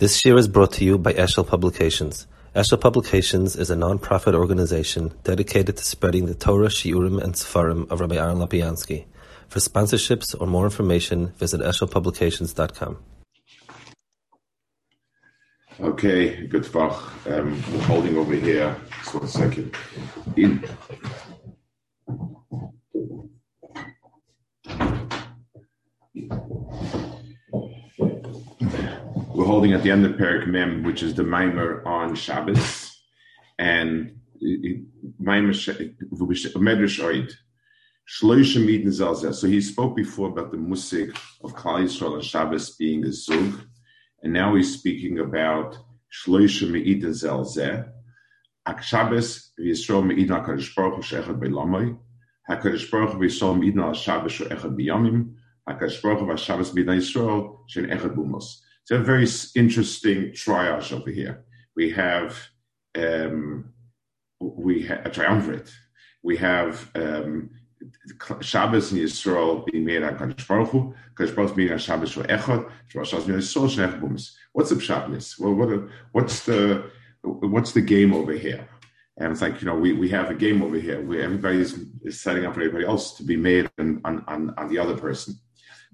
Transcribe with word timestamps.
This 0.00 0.24
year 0.24 0.38
is 0.38 0.48
brought 0.48 0.72
to 0.72 0.84
you 0.86 0.96
by 0.96 1.12
Eshel 1.12 1.46
Publications. 1.46 2.26
Eshel 2.56 2.80
Publications 2.80 3.54
is 3.54 3.68
a 3.68 3.76
non-profit 3.76 4.34
organization 4.34 5.12
dedicated 5.24 5.76
to 5.76 5.84
spreading 5.84 6.24
the 6.24 6.34
Torah, 6.34 6.68
Shiurim, 6.68 7.22
and 7.22 7.34
Sefarim 7.34 7.86
of 7.90 8.00
Rabbi 8.00 8.16
Aaron 8.16 8.38
Lopiansky. 8.38 9.04
For 9.48 9.58
sponsorships 9.58 10.34
or 10.40 10.46
more 10.46 10.64
information, 10.64 11.34
visit 11.36 11.60
eshelpublications.com. 11.60 12.96
Okay, 15.80 16.46
good 16.46 16.64
Fach. 16.64 16.96
Um, 17.30 17.62
we're 17.70 17.82
holding 17.82 18.16
over 18.16 18.32
here. 18.32 18.74
Just 19.02 19.14
one 19.14 19.28
second. 19.28 19.76
In 20.34 20.64
we're 29.40 29.46
holding 29.46 29.72
at 29.72 29.82
the 29.82 29.90
end 29.90 30.04
of 30.04 30.12
Perik 30.18 30.46
Mem, 30.46 30.82
which 30.82 31.02
is 31.02 31.14
the 31.14 31.22
Maimer 31.22 31.82
on 31.86 32.14
Shabbos, 32.14 32.94
and 33.58 34.20
Maimer 34.38 35.54
Medrash 36.66 37.00
Oid. 37.00 37.34
So 39.34 39.46
he 39.48 39.60
spoke 39.62 39.96
before 39.96 40.28
about 40.28 40.50
the 40.50 40.58
musik 40.58 41.16
of 41.42 41.54
Klal 41.54 41.84
Yisrael 41.84 42.16
on 42.16 42.20
Shabbos 42.20 42.76
being 42.76 43.06
a 43.06 43.12
zug, 43.12 43.62
and 44.22 44.34
now 44.34 44.54
he's 44.56 44.74
speaking 44.74 45.20
about 45.20 45.78
Shloisha 46.12 46.70
Me'idin 46.70 47.04
Zelzeh. 47.04 47.90
Ak 48.66 48.82
Shabbos 48.82 49.52
v'Yisrael 49.58 50.04
Me'idin 50.04 50.28
HaKadosh 50.28 50.74
Baruch 50.76 50.96
Hu 50.96 51.02
She'echad 51.02 51.40
B'Lamai. 51.40 51.96
HaKadosh 52.50 52.90
Baruch 52.90 53.12
Hu 53.12 53.20
v'Yisrael 53.20 53.58
Me'idin 53.58 53.82
Al 53.82 53.94
Shabbos 53.94 54.32
She'echad 54.32 54.76
B'Yamim. 54.76 55.32
HaKadosh 55.66 56.02
Baruch 56.02 56.18
Hu 56.18 56.26
v'Shabbos 56.26 56.74
Me'idin 56.74 56.98
Yisrael 56.98 57.60
She'echad 57.68 58.14
B'Umos. 58.14 58.60
It's 58.82 58.90
a 58.90 58.98
very 58.98 59.28
interesting 59.54 60.30
triage 60.32 60.92
over 60.92 61.10
here. 61.10 61.44
We 61.76 61.90
have 61.90 62.36
um, 62.96 63.72
we 64.40 64.82
have 64.82 65.06
a 65.06 65.10
triumvirate. 65.10 65.72
We 66.22 66.36
have 66.38 66.90
um, 66.94 67.50
Shabbos 68.40 68.92
and 68.92 69.00
Yisrael 69.00 69.64
being 69.66 69.84
made 69.84 70.02
on 70.02 70.16
Kadosh 70.16 70.46
Baruch 70.46 70.70
Hu, 70.70 70.94
Kadosh 71.14 71.34
Baruch 71.34 71.56
being 71.56 71.72
on 71.72 71.78
Shabbos 71.78 72.12
for 72.12 72.24
Echad, 72.24 72.70
being 72.92 73.04
on 73.04 73.40
Yisrael 73.40 73.68
Shnech 73.68 74.00
Bumas. 74.00 74.32
What's 74.52 74.70
the 74.70 74.80
Shabbos? 74.80 75.36
Well, 75.38 75.54
what 75.54 75.88
what's 76.12 76.44
the 76.44 76.90
what's 77.22 77.72
the 77.72 77.80
game 77.80 78.12
over 78.12 78.32
here? 78.32 78.68
And 79.16 79.32
it's 79.32 79.42
like 79.42 79.60
you 79.60 79.66
know 79.66 79.76
we, 79.76 79.92
we 79.92 80.08
have 80.10 80.30
a 80.30 80.34
game 80.34 80.62
over 80.62 80.76
here 80.76 81.00
where 81.02 81.22
everybody 81.22 81.60
is, 81.60 81.78
setting 82.10 82.46
up 82.46 82.54
for 82.54 82.60
everybody 82.60 82.86
else 82.86 83.16
to 83.16 83.22
be 83.22 83.36
made 83.36 83.70
on 83.78 84.00
on, 84.04 84.24
on, 84.26 84.54
on 84.56 84.68
the 84.68 84.78
other 84.78 84.96
person. 84.96 85.34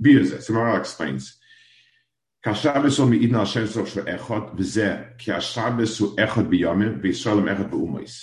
Birzeh, 0.03 0.43
Samara 0.43 0.79
explains. 0.79 1.39
Kashabes 2.47 3.01
um 3.01 3.13
idna 3.13 3.45
shem 3.45 3.67
sof 3.67 3.93
shve 3.93 4.05
echot 4.07 4.55
v'zeh 4.55 5.19
ki 5.19 5.33
hashabes 5.33 5.99
hu 5.99 6.15
echot 6.15 6.47
biyamim 6.49 7.03
v'yisraelim 7.03 7.49
echot 7.53 7.71
b'umois. 7.71 8.15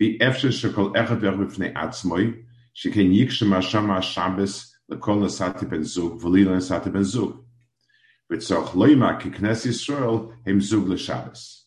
Vi 0.00 0.18
efshe 0.18 0.50
shekol 0.50 0.92
echot 0.96 1.20
v'ech 1.20 1.38
b'fnei 1.38 1.72
atzmoi 1.72 2.42
sheken 2.74 3.12
yikshe 3.14 3.46
masham 3.46 3.86
hashabes 3.86 4.68
lekol 4.90 5.22
nesati 5.22 5.70
ben 5.70 5.84
zug 5.84 6.18
v'lila 6.20 6.56
nesati 6.56 6.92
ben 6.92 7.04
zug. 7.04 7.36
V'tzoch 8.28 8.72
loyma 8.74 9.20
ki 9.20 9.30
knes 9.30 9.64
Yisrael 9.64 10.34
hem 10.44 10.60
zug 10.60 10.88
l'shabes. 10.88 11.62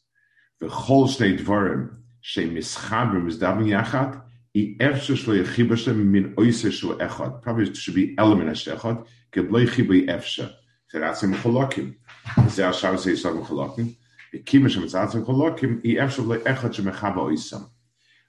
V'chol 0.61 1.07
shnei 1.07 1.39
dvorim 1.39 1.95
she 2.19 2.43
mischabim 2.43 3.23
mizdavim 3.23 3.71
yachat 3.71 4.21
i 4.53 4.75
efshe 4.81 5.15
shlo 5.15 5.39
yechibashem 5.41 5.95
min 5.95 6.33
oise 6.37 6.69
shu 6.73 6.93
echot. 6.97 7.41
Probably 7.41 7.69
it 7.69 7.77
should 7.77 7.95
be 7.95 8.13
element 8.17 8.49
echot, 8.49 9.07
gebloi 9.31 9.65
chibai 9.69 10.09
efshe. 10.09 10.51
So 10.89 10.99
that's 10.99 11.23
in 11.23 11.33
Cholokim. 11.33 11.95
Cholokim. 12.35 13.95
Cholokim, 14.33 15.81
i 15.85 15.95
efshav 15.95 16.27
le 16.27 16.39
echad 16.39 17.15
oisam. 17.15 17.69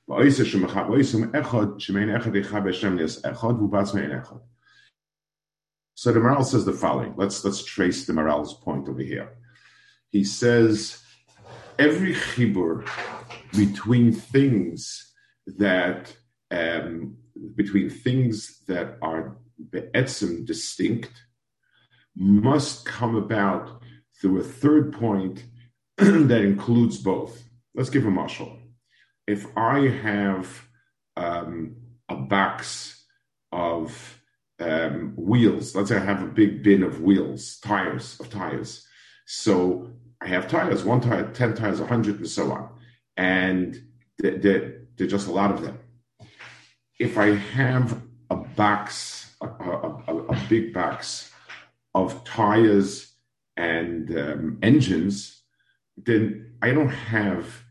Oisam 0.08 1.30
echad, 1.32 1.80
shemein 1.80 2.10
echad 2.16 2.34
echad, 2.34 3.94
mein 3.94 4.10
echad. 4.10 4.40
So 5.94 6.12
the 6.12 6.20
Maharal 6.20 6.44
says 6.44 6.66
the 6.66 6.74
following. 6.74 7.14
Let's 7.16 7.42
let's 7.42 7.64
trace 7.64 8.04
the 8.06 8.12
Maharal's 8.12 8.52
point 8.52 8.86
over 8.86 9.00
here. 9.00 9.30
He 10.10 10.24
says 10.24 11.02
every 11.78 12.14
chibur 12.14 12.86
between 13.56 14.12
things 14.12 15.14
that 15.46 16.14
um, 16.50 17.16
between 17.54 17.88
things 17.88 18.60
that 18.66 18.98
are 19.00 19.38
be'etzim 19.70 20.44
distinct 20.44 21.10
must 22.16 22.84
come 22.86 23.14
about 23.14 23.82
through 24.20 24.40
a 24.40 24.44
third 24.44 24.92
point 24.92 25.44
that 25.98 26.42
includes 26.42 26.98
both. 26.98 27.42
Let's 27.74 27.90
give 27.90 28.06
a 28.06 28.10
marshal. 28.10 28.58
If 29.26 29.46
I 29.56 29.88
have 29.88 30.66
um, 31.16 31.76
a 32.08 32.16
box 32.16 33.04
of 33.52 34.18
um, 34.58 35.12
wheels, 35.16 35.74
let's 35.74 35.90
say 35.90 35.96
I 35.96 36.04
have 36.04 36.22
a 36.22 36.26
big 36.26 36.62
bin 36.62 36.82
of 36.82 37.02
wheels, 37.02 37.58
tires, 37.58 38.18
of 38.20 38.30
tires. 38.30 38.86
So 39.26 39.90
I 40.20 40.28
have 40.28 40.48
tires, 40.48 40.84
one 40.84 41.00
tire, 41.00 41.30
10 41.30 41.54
tires, 41.54 41.80
100, 41.80 42.16
and 42.16 42.28
so 42.28 42.52
on. 42.52 42.70
And 43.16 43.82
there, 44.18 44.38
there, 44.38 44.80
there 44.96 45.06
are 45.06 45.10
just 45.10 45.28
a 45.28 45.32
lot 45.32 45.50
of 45.50 45.62
them. 45.62 45.78
If 46.98 47.18
I 47.18 47.34
have 47.34 48.00
a 48.30 48.36
box, 48.36 49.34
a, 49.42 49.46
a, 49.46 50.16
a 50.28 50.46
big 50.48 50.72
box 50.72 51.30
of 51.96 52.22
tires 52.24 52.88
and 53.56 54.16
um, 54.18 54.58
engines, 54.62 55.42
then 55.96 56.52
I 56.60 56.72
don't 56.72 56.96
have 57.16 57.64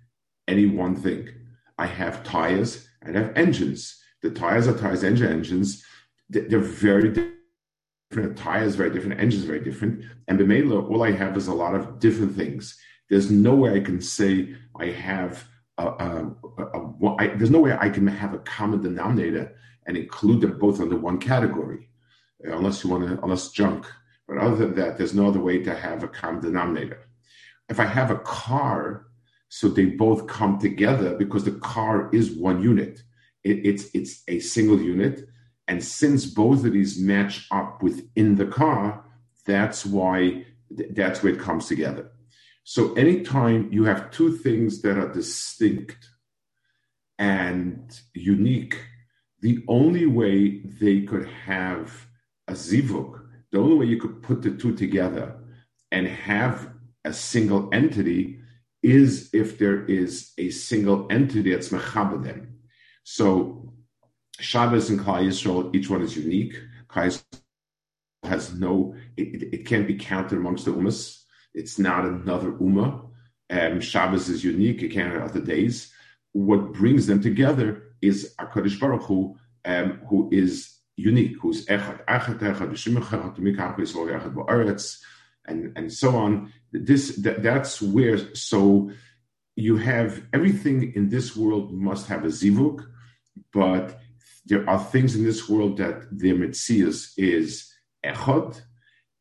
any 0.47 0.65
one 0.65 0.95
thing. 0.95 1.29
I 1.77 1.85
have 1.85 2.23
tires 2.23 2.87
and 3.03 3.15
I 3.15 3.21
have 3.21 3.37
engines. 3.37 4.01
The 4.23 4.31
tires 4.31 4.67
are 4.67 4.77
tires, 4.77 5.03
engine 5.03 5.31
engines. 5.31 5.85
They're 6.29 6.59
very 6.59 7.09
different. 8.09 8.35
Tires 8.35 8.75
very 8.75 8.89
different. 8.89 9.19
Engines 9.19 9.43
very 9.43 9.59
different. 9.59 10.03
And 10.27 10.39
Bemela, 10.39 10.89
all 10.89 11.03
I 11.03 11.11
have 11.11 11.37
is 11.37 11.47
a 11.47 11.53
lot 11.53 11.75
of 11.75 11.99
different 11.99 12.35
things. 12.35 12.75
There's 13.11 13.29
no 13.29 13.53
way 13.53 13.75
I 13.75 13.81
can 13.81 14.01
say 14.01 14.55
I 14.79 14.87
have 14.87 15.47
a, 15.77 16.25
there's 17.37 17.51
no 17.51 17.59
way 17.59 17.77
I 17.79 17.89
can 17.89 18.07
have 18.07 18.33
a 18.33 18.39
common 18.39 18.81
denominator 18.81 19.55
and 19.85 19.95
include 19.95 20.41
them 20.41 20.57
both 20.57 20.79
under 20.81 20.97
one 20.97 21.19
category, 21.19 21.89
unless 22.43 22.83
you 22.83 22.89
want 22.89 23.07
to, 23.07 23.23
unless 23.23 23.49
junk. 23.49 23.85
But 24.27 24.37
other 24.37 24.55
than 24.55 24.75
that, 24.75 24.97
there's 24.97 25.13
no 25.13 25.27
other 25.27 25.39
way 25.39 25.61
to 25.63 25.75
have 25.75 26.03
a 26.03 26.07
common 26.07 26.41
denominator. 26.41 27.07
If 27.69 27.79
I 27.79 27.85
have 27.85 28.11
a 28.11 28.19
car, 28.19 29.07
so 29.49 29.67
they 29.67 29.85
both 29.85 30.27
come 30.27 30.59
together 30.59 31.15
because 31.15 31.45
the 31.45 31.59
car 31.59 32.09
is 32.11 32.31
one 32.31 32.61
unit. 32.61 33.03
It, 33.43 33.65
it's 33.65 33.85
it's 33.93 34.23
a 34.27 34.39
single 34.39 34.81
unit, 34.81 35.27
and 35.67 35.83
since 35.83 36.25
both 36.25 36.65
of 36.65 36.73
these 36.73 36.99
match 36.99 37.47
up 37.51 37.81
within 37.81 38.35
the 38.35 38.47
car, 38.47 39.05
that's 39.45 39.85
why 39.85 40.45
that's 40.91 41.21
where 41.21 41.33
it 41.33 41.39
comes 41.39 41.67
together. 41.67 42.11
So 42.63 42.93
anytime 42.95 43.71
you 43.71 43.83
have 43.85 44.09
two 44.09 44.37
things 44.37 44.81
that 44.81 44.97
are 44.97 45.13
distinct 45.13 46.09
and 47.19 47.97
unique, 48.15 48.83
the 49.41 49.63
only 49.67 50.07
way 50.07 50.61
they 50.61 51.01
could 51.01 51.27
have 51.27 52.07
a 52.47 52.53
zivuk 52.53 53.24
the 53.55 53.61
only 53.61 53.75
way 53.77 53.85
you 53.85 53.95
could 53.95 54.21
put 54.21 54.41
the 54.41 54.51
two 54.51 54.75
together 54.75 55.33
and 55.89 56.05
have 56.07 56.73
a 57.05 57.13
single 57.13 57.69
entity 57.71 58.37
is 58.83 59.29
if 59.31 59.57
there 59.57 59.85
is 59.85 60.33
a 60.37 60.49
single 60.49 61.07
entity 61.09 61.51
that's 61.53 61.69
mechaba. 61.69 62.47
So 63.05 63.73
Shabbos 64.39 64.89
and 64.89 64.99
Klal 64.99 65.23
Yisrael, 65.23 65.73
each 65.73 65.89
one 65.89 66.01
is 66.01 66.17
unique. 66.17 66.53
Klal 66.89 67.23
has 68.23 68.53
no, 68.53 68.93
it, 69.15 69.53
it, 69.53 69.65
can't 69.65 69.87
be 69.87 69.95
counted 69.95 70.37
amongst 70.37 70.65
the 70.65 70.71
umas. 70.71 71.21
It's 71.53 71.79
not 71.79 72.03
another 72.03 72.51
ummah. 72.51 73.07
Um, 73.49 73.79
Shabbos 73.79 74.27
is 74.27 74.43
unique. 74.43 74.81
It 74.81 74.89
can't 74.89 75.13
have 75.13 75.29
other 75.29 75.39
days. 75.39 75.93
What 76.33 76.73
brings 76.73 77.07
them 77.07 77.21
together 77.21 77.93
is 78.01 78.35
Hakadosh 78.37 78.77
Baruch 78.81 79.03
Hu, 79.03 79.37
um, 79.63 80.01
who 80.09 80.27
is 80.33 80.74
unique, 80.95 81.37
who's 81.41 81.65
echad, 81.65 82.05
echad, 82.05 82.39
echad, 82.39 82.71
v'shimach 82.71 83.09
echad, 83.09 83.37
echad 83.37 84.33
ba'aretz, 84.33 84.99
and, 85.45 85.77
and 85.77 85.91
so 85.91 86.15
on. 86.15 86.51
This, 86.71 87.15
that, 87.17 87.43
that's 87.43 87.81
where, 87.81 88.33
so 88.35 88.91
you 89.55 89.77
have 89.77 90.21
everything 90.33 90.93
in 90.95 91.09
this 91.09 91.35
world 91.35 91.73
must 91.73 92.07
have 92.07 92.23
a 92.23 92.27
zivuk, 92.27 92.85
but 93.53 93.99
there 94.45 94.69
are 94.69 94.79
things 94.79 95.15
in 95.15 95.23
this 95.23 95.49
world 95.49 95.77
that 95.77 96.07
their 96.11 96.35
mitzias 96.35 97.13
is 97.17 97.73
echad, 98.05 98.61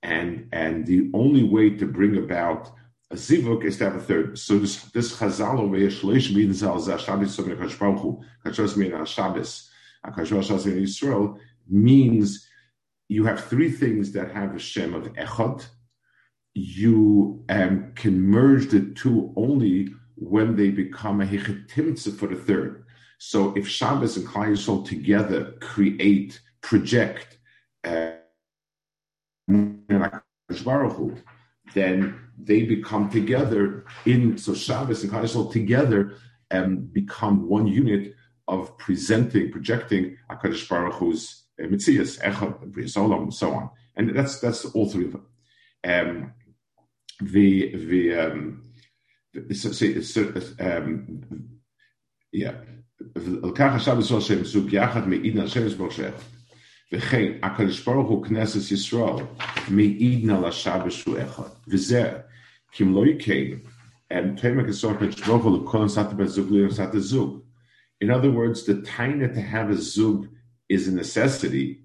and 0.02 0.48
and 0.52 0.86
the 0.86 1.10
only 1.14 1.42
way 1.42 1.70
to 1.70 1.86
bring 1.86 2.16
about 2.16 2.70
a 3.10 3.14
zivuk 3.14 3.64
is 3.64 3.78
to 3.78 3.84
have 3.84 3.96
a 3.96 4.00
third. 4.00 4.38
So 4.38 4.58
this 4.58 4.82
this 4.90 5.16
chazal 5.16 5.60
over 5.60 5.76
shleish 5.76 6.34
min 6.34 6.52
zal 6.52 6.76
zeh 6.76 6.98
shabbos 6.98 7.34
so 7.34 7.44
mechad 7.44 7.70
shparuchu, 7.70 8.22
kachos 8.44 8.76
min 8.76 9.04
shabbos, 9.06 9.70
kachos 10.04 11.38
means 11.68 12.46
you 13.08 13.24
have 13.24 13.44
three 13.44 13.70
things 13.70 14.12
that 14.12 14.30
have 14.32 14.54
a 14.54 14.58
shem 14.58 14.94
of 14.94 15.12
echad, 15.14 15.66
you 16.54 17.44
um, 17.48 17.92
can 17.94 18.20
merge 18.20 18.68
the 18.68 18.92
two 18.94 19.32
only 19.36 19.88
when 20.14 20.56
they 20.56 20.70
become 20.70 21.20
a 21.20 21.26
hechetimtza 21.26 22.16
for 22.16 22.28
the 22.28 22.36
third. 22.36 22.84
So 23.18 23.54
if 23.56 23.68
Shabbos 23.68 24.16
and 24.16 24.26
Klal 24.26 24.52
Yisrael 24.52 24.86
together 24.86 25.54
create, 25.60 26.40
project, 26.60 27.38
uh, 27.84 28.12
then 31.74 32.14
they 32.38 32.62
become 32.62 33.10
together 33.10 33.84
in 34.06 34.38
so 34.38 34.54
Shabbos 34.54 35.02
and 35.02 35.12
Klal 35.12 35.24
Yisrael 35.24 35.52
together 35.52 36.16
um, 36.50 36.88
become 36.92 37.48
one 37.48 37.66
unit 37.66 38.14
of 38.48 38.76
presenting, 38.78 39.50
projecting 39.50 40.16
Hakadosh 40.30 40.68
Baruch 40.68 40.94
Hu's 40.94 41.43
Mitzias, 41.59 42.19
Echad, 42.19 42.71
Bris 42.71 42.95
Olam, 42.95 43.23
and 43.23 43.33
so 43.33 43.51
on. 43.51 43.69
And 43.95 44.15
that's 44.15 44.39
that's 44.39 44.65
all 44.65 44.89
three 44.89 45.05
of 45.05 45.13
them. 45.13 45.25
Um, 45.83 46.33
the 47.21 47.75
the 47.75 48.19
um, 48.19 48.63
so, 49.53 49.71
so, 50.01 50.21
um, 50.59 51.59
yeah. 52.31 52.55
לקח 53.43 53.71
השבת 53.75 54.05
של 54.05 54.17
השם 54.17 54.43
זוג 54.43 54.73
יחד 54.73 55.07
מעידן 55.07 55.41
השם 55.41 55.67
יסבור 55.67 55.87
וכן 56.93 57.31
הקדוש 57.43 57.85
ברוך 57.85 58.09
הוא 58.09 58.25
כנסת 58.25 58.71
ישראל 58.71 59.25
מעידן 59.69 60.29
על 60.29 60.45
השבת 60.45 60.91
שהוא 60.91 61.17
אחד 61.23 61.49
וזה 61.67 62.11
כי 62.71 62.83
אם 62.83 62.93
לא 62.93 63.05
יקיים 63.05 63.59
תאמר 64.41 64.67
כסור 64.67 64.91
הקדוש 64.91 65.21
ברוך 65.27 65.43
הוא 65.43 65.63
לכל 65.63 65.85
נסעת 65.85 66.13
בזוג 66.13 66.51
לנסעת 66.51 66.95
הזוג 66.95 67.39
in 68.01 68.09
other 68.09 68.31
words, 68.31 68.65
the 68.65 68.75
taina 68.75 69.33
to 69.33 69.41
have 69.41 69.69
a 69.69 69.75
zug 69.75 70.27
is 70.69 70.87
a 70.87 70.91
necessity, 70.91 71.81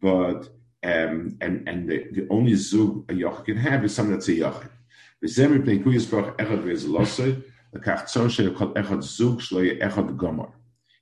but 0.00 0.40
um, 0.84 1.36
and 1.40 1.68
and 1.68 1.88
the, 1.88 1.98
the 2.12 2.26
only 2.30 2.54
zug 2.54 3.10
a 3.10 3.14
yoch 3.14 3.44
can 3.44 3.56
have 3.56 3.84
is 3.84 3.94
something 3.94 4.14
that's 4.14 4.28
a 4.28 4.32
yoch. 4.32 4.66
וזה 5.22 5.48
מפני 5.48 5.82
כוי 5.84 5.96
יסבוך 5.96 6.26
אחד 6.40 6.56
ואיזלוסי, 6.64 7.32
לקח 7.74 8.02
צור 8.04 8.28
שלכל 8.28 8.72
אחד 8.80 9.00
זוג 9.00 9.40
שלא 9.40 9.64
יהיה 9.64 9.86
אחד 9.86 10.10
גומר. 10.10 10.44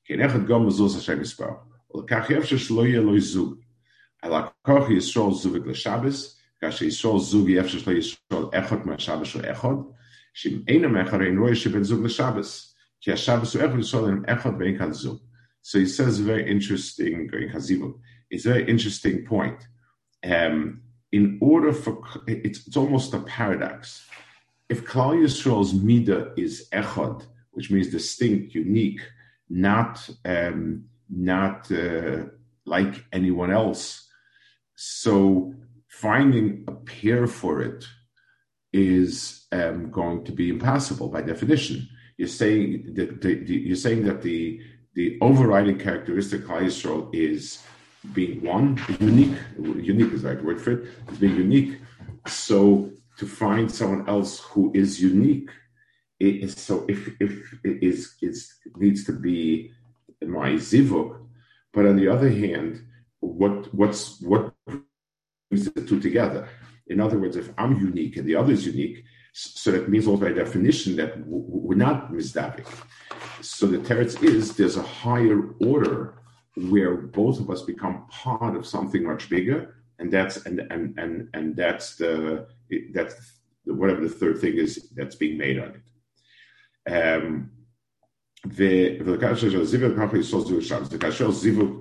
כן 0.05 0.21
אחד 0.21 0.47
גומר 0.47 0.71
זוז 0.71 0.97
השם 0.97 1.21
יסבוך. 1.21 1.57
ולקח 1.95 2.31
אפשר 2.31 2.57
שלא 2.57 2.87
יהיה 2.87 3.01
לו 3.01 3.21
זוג. 3.21 3.55
על 4.23 4.33
הכוח 4.35 4.91
ישרול 4.91 5.35
זוג 5.35 5.57
לשבס, 5.67 6.41
כאשר 6.61 6.85
ישרול 6.85 7.21
זוג 7.21 7.49
יהיה 7.49 7.63
אפשר 7.63 7.79
שלא 7.79 7.93
ישרול 7.93 8.51
אחד 8.53 8.87
מהשבס 8.87 9.35
הוא 9.35 9.43
אחד, 9.51 9.75
שאם 10.35 10.59
אינם 10.69 10.97
אחד 10.97 11.21
אין 11.21 11.39
רואה 11.39 11.55
שבין 11.55 11.83
זוג 11.83 12.05
לשבס. 12.05 12.77
So 15.66 15.80
he 15.80 15.88
says 15.88 16.20
a 16.20 16.24
very 16.24 16.48
interesting, 16.48 17.28
it's 17.34 18.46
a 18.46 18.50
very 18.50 18.70
interesting 18.70 19.26
point. 19.26 19.68
Um, 20.24 20.82
in 21.12 21.40
order 21.42 21.74
for, 21.74 22.04
it's, 22.28 22.68
it's 22.68 22.78
almost 22.78 23.16
a 23.16 23.22
paradox. 23.22 24.06
If 24.70 24.86
Klal 24.86 25.16
Yisrael's 25.16 25.74
Mida 25.74 26.34
is 26.38 26.70
Echad, 26.72 27.26
which 27.54 27.72
means 27.72 27.90
distinct, 27.90 28.54
unique, 28.54 29.02
not, 29.50 30.08
um, 30.24 30.86
not 31.10 31.72
uh, 31.72 32.26
like 32.68 33.04
anyone 33.12 33.50
else, 33.50 34.08
so 34.76 35.52
finding 35.88 36.64
a 36.68 36.74
pair 36.74 37.26
for 37.26 37.64
it 37.64 37.86
is 38.72 39.48
um, 39.52 39.90
going 39.90 40.26
to 40.26 40.32
be 40.32 40.50
impossible 40.50 41.08
by 41.08 41.24
definition 41.24 41.90
you're 42.18 42.28
saying 42.28 42.94
that 42.94 43.22
the, 43.22 43.36
the, 43.36 43.54
you're 43.54 43.76
saying 43.76 44.06
that 44.06 44.22
the 44.22 44.62
the 44.96 45.18
overriding 45.22 45.78
characteristic 45.78 46.44
of 46.44 46.50
Yisrael 46.50 47.14
is 47.14 47.62
being 48.14 48.42
one, 48.42 48.82
unique. 49.00 49.38
Unique 49.60 50.14
is 50.14 50.22
the 50.22 50.30
right 50.30 50.44
word 50.44 50.62
for 50.62 50.72
it. 50.72 50.88
Is 51.12 51.18
being 51.18 51.36
unique. 51.36 51.80
So 52.28 52.92
to 53.18 53.26
find 53.28 53.72
someone 53.72 54.08
else 54.10 54.40
who 54.40 54.72
is 54.74 55.02
unique, 55.02 55.50
it 56.20 56.36
is 56.44 56.54
so 56.54 56.86
if 56.88 57.10
if 57.20 57.54
it 57.64 57.84
is 57.84 58.16
it 58.22 58.38
needs 58.78 59.04
to 59.06 59.12
be 59.12 59.72
my 60.26 60.52
zivuk. 60.52 61.20
But 61.74 61.86
on 61.86 61.98
the 61.98 62.08
other 62.08 62.30
hand, 62.30 62.86
what 63.20 63.74
what's 63.74 64.22
what 64.22 64.54
brings 64.66 65.66
the 65.66 65.82
two 65.82 66.00
together? 66.00 66.48
In 66.88 67.02
other 67.02 67.20
words, 67.20 67.36
if 67.36 67.50
I'm 67.58 67.78
unique 67.80 68.16
and 68.16 68.28
the 68.28 68.36
other 68.36 68.54
is 68.54 68.66
unique, 68.66 69.04
so 69.35 69.71
that 69.71 69.89
means 69.89 70.07
also 70.07 70.25
by 70.25 70.33
definition 70.33 70.97
that 70.97 71.13
we're 71.27 71.77
not 71.77 72.13
mizdavik. 72.13 72.67
So 73.41 73.67
the 73.67 73.79
teretz 73.79 74.23
is 74.23 74.57
there's 74.57 74.77
a 74.77 74.83
higher 74.83 75.51
order 75.61 76.15
where 76.57 76.97
both 76.97 77.39
of 77.41 77.49
us 77.49 77.63
become 77.63 78.07
part 78.11 78.57
of 78.57 78.67
something 78.67 79.05
much 79.05 79.31
bigger, 79.31 79.77
and 79.99 80.13
that's 80.13 80.45
and 80.47 80.61
and 80.71 80.99
and 80.99 81.29
and 81.35 81.57
that's 81.57 81.97
the 81.97 82.47
that's 82.93 83.15
whatever 83.65 84.01
the 84.01 84.15
third 84.21 84.41
thing 84.41 84.55
is 84.55 84.91
that's 84.97 85.15
being 85.15 85.39
made 85.39 85.59
on 85.59 85.71
it. 85.77 85.83
Um, 86.91 87.51
וכאשר 88.47 89.65
זיווג 89.65 89.97
ככה 89.97 90.19
יסוד 90.19 90.47
זוג 90.47 90.61
שבס, 90.61 90.89
וכאשר 90.91 91.31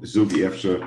זוג 0.03 0.33
אי 0.33 0.47
אפשר 0.47 0.81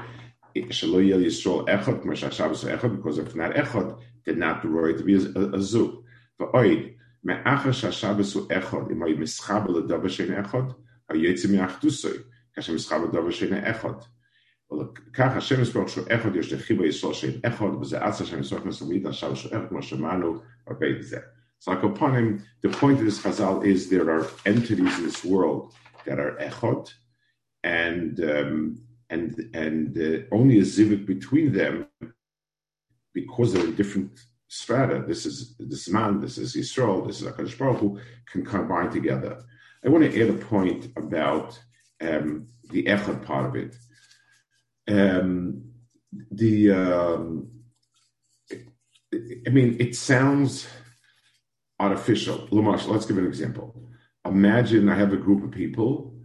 שלא 0.71 1.03
יהיה 1.03 1.17
לישראל 1.17 1.65
אחד 1.69 2.03
כמו 2.03 2.17
שהשבס 2.17 2.65
הוא 2.65 2.75
אחד, 2.75 2.89
because 2.93 3.19
if 3.19 3.35
not 3.35 3.61
אחד, 3.61 3.85
then 4.27 4.39
not 4.39 4.63
the 4.63 4.69
right 4.69 4.99
to 4.99 5.05
be 5.05 5.15
a, 5.15 5.57
a 5.57 5.59
זוג. 5.59 6.03
ואויד, 6.41 6.79
מאחר 7.25 7.73
שהשבס 7.73 8.35
הוא 8.35 8.47
אחד, 8.59 8.91
אם 8.91 9.03
היו 9.03 9.17
מסחבר 9.17 9.71
לדבר 9.71 10.09
שאין 10.09 10.41
אחד, 10.41 10.63
היו 11.09 11.25
יוצא 11.25 11.49
מאחדוסוי, 11.53 12.19
כאשר 12.55 12.75
מסחבר 12.75 13.05
לדבר 13.05 13.31
שאין 13.31 13.65
אחד. 13.65 13.95
וכך 14.73 15.37
השם 15.37 15.63
יסבור 15.63 15.89
שהוא 15.89 16.07
אחד, 16.09 16.37
יש 16.37 16.53
לחיבור 16.53 16.87
ישראל 16.87 17.15
שאין 17.15 17.41
אחד, 17.43 17.75
וזה 17.81 18.05
עצה 18.05 18.25
שם 18.25 18.41
יסבור 18.41 18.65
מסומית 18.65 19.07
על 19.07 19.13
שבס 19.13 19.39
שהוא 19.39 19.53
אחד, 19.53 19.69
כמו 19.69 19.83
שאמרנו 19.83 20.41
הרבה 20.67 20.87
בזה. 20.99 21.19
So 21.65 21.71
like 21.71 21.85
upon 21.85 22.15
him, 22.15 22.45
the 22.63 22.71
point 22.71 22.99
of 22.99 23.05
this 23.05 23.21
chazal 23.21 23.65
is 23.65 23.89
there 23.89 24.11
are 24.11 24.27
entities 24.45 24.99
in 24.99 25.05
this 25.05 25.25
world 25.25 25.73
that 26.05 26.19
are 26.19 26.37
echot, 26.49 26.93
and 27.63 28.19
um, 28.19 28.83
and 29.11 29.49
and 29.55 29.97
uh, 29.97 30.35
only 30.37 30.59
a 30.59 30.63
zivik 30.63 31.07
between 31.07 31.53
them 31.53 31.87
because 33.15 33.53
they're 33.53 33.65
in 33.65 33.77
different 33.77 34.11
strata. 34.48 35.04
This 35.06 35.26
is 35.26 35.56
this 35.60 35.90
man, 35.90 36.20
this 36.20 36.38
is 36.38 36.56
Yisrael, 36.56 37.06
this 37.06 37.22
is 37.22 37.28
Akash 37.28 37.58
Baruch 37.58 37.80
Hu, 37.80 38.00
can 38.32 38.46
combine 38.46 38.90
together. 38.90 39.44
I 39.86 39.90
want 39.90 40.04
to 40.04 40.22
add 40.22 40.30
a 40.30 40.46
point 40.46 40.88
about 40.98 41.60
um, 42.02 42.48
the 42.70 42.84
echad 42.84 43.26
part 43.26 43.46
of 43.46 43.56
it. 43.56 43.76
Um, 44.88 45.64
the 46.32 46.72
um, 46.72 47.50
I 49.14 49.50
mean, 49.50 49.78
it 49.80 49.96
sounds 49.96 50.68
artificial. 51.80 52.48
Lamash, 52.48 52.88
let's 52.88 53.06
give 53.06 53.18
an 53.18 53.28
example. 53.28 53.90
Imagine 54.26 54.90
I 54.90 54.96
have 54.96 55.14
a 55.14 55.18
group 55.18 55.44
of 55.44 55.52
people, 55.52 56.16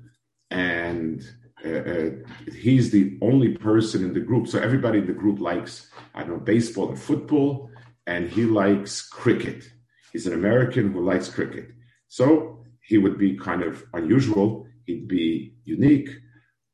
and 0.51 1.23
uh, 1.65 1.69
uh, 1.69 2.11
he's 2.53 2.91
the 2.91 3.19
only 3.23 3.57
person 3.57 4.05
in 4.05 4.13
the 4.13 4.21
group. 4.21 4.49
So 4.49 4.59
everybody 4.59 4.99
in 4.99 5.07
the 5.07 5.13
group 5.13 5.41
likes, 5.41 5.91
I 6.15 6.21
don't 6.21 6.31
know, 6.31 6.39
baseball 6.39 6.89
and 6.89 6.99
football 6.99 7.71
and 8.07 8.29
he 8.29 8.45
likes 8.45 9.03
cricket. 9.03 9.71
He's 10.13 10.27
an 10.27 10.35
American 10.35 10.93
who 10.93 11.05
likes 11.05 11.29
cricket. 11.29 11.69
So 12.09 12.65
he 12.83 12.99
would 12.99 13.19
be 13.19 13.37
kind 13.37 13.63
of 13.63 13.85
unusual. 13.95 14.67
He'd 14.85 15.09
be 15.09 15.55
unique, 15.65 16.11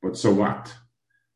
but 0.02 0.16
so 0.16 0.32
what? 0.32 0.74